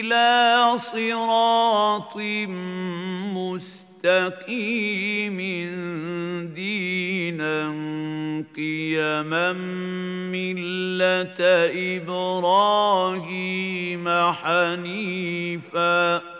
إلى 0.00 0.72
صراط 0.78 2.16
مستقيم 4.06 5.36
دينا 6.54 7.68
قيما 8.56 9.52
مله 10.32 11.34
إبراهيم 11.98 14.06
حنيفا 14.32 16.39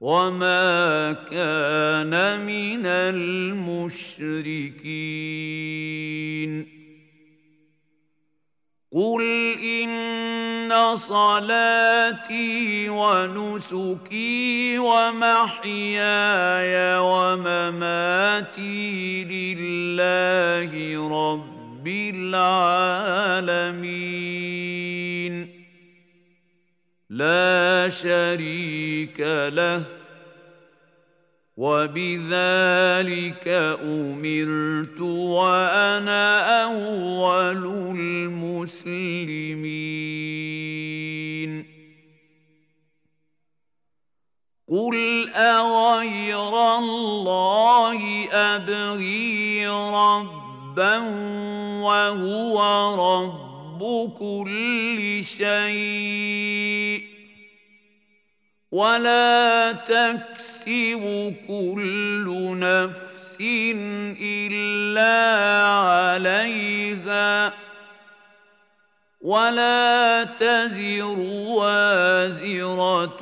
وما 0.00 1.12
كان 1.30 2.40
من 2.46 2.86
المشركين 2.86 3.98
قل 8.92 9.22
ان 9.82 10.96
صلاتي 10.96 12.88
ونسكي 12.88 14.78
ومحياي 14.78 15.28
ومماتي 16.98 18.64
لله 19.24 20.72
رب 21.08 21.88
العالمين 21.88 23.18
لا 27.10 27.88
شريك 27.88 29.20
له. 29.48 29.84
وبذلك 31.56 33.48
أمرت 33.82 35.00
وأنا 35.00 36.62
أول 36.64 37.66
المسلمين. 37.96 39.08
قل 44.68 45.28
أغير 45.34 46.76
الله 46.78 48.28
أبغي 48.32 49.66
ربا 49.68 50.98
وهو 51.82 52.56
رب 52.94 53.47
كل 54.18 55.24
شيء 55.24 57.02
ولا 58.72 59.72
تكسب 59.72 61.34
كل 61.48 62.56
نفس 62.58 63.36
إلا 64.20 65.16
عليها 65.78 67.52
ولا 69.20 70.24
تزر 70.24 71.18
وازرة 71.48 73.18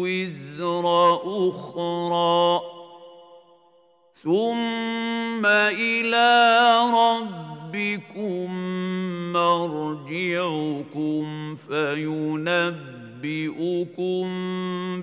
وزر 0.00 0.84
أخرى 1.48 2.60
ثم 4.24 5.46
إلى 5.46 6.30
ربكم 6.94 8.52
مرجعكم 9.32 11.24
فينبئ 11.54 13.02
ينبئكم 13.24 14.28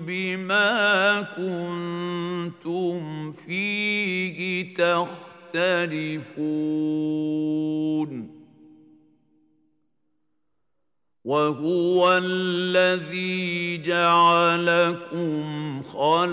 بما 0.06 1.22
كنتم 1.22 3.32
فيه 3.32 4.74
تختلفون. 4.74 6.30
وهو 11.24 12.20
الذي 12.24 13.82
جعلكم 13.82 15.82
خلائف 15.82 16.30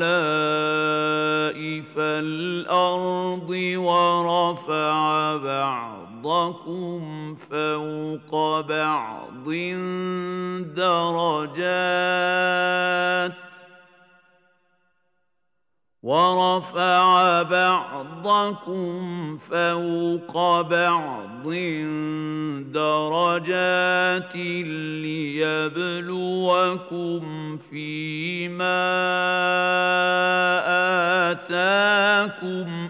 الأرض 1.97 3.49
ورفع 3.77 5.37
بعضكم 5.37 5.96
فوق 7.35 8.61
بعض 8.61 9.49
درجات 10.75 12.17
ورفع 16.03 17.41
بعضكم 17.43 19.37
فوق 19.37 20.61
بعض 20.61 21.47
درجات 22.71 24.35
ليبلوكم 25.55 27.21
فيما 27.57 28.87
آتاكم 31.31 32.89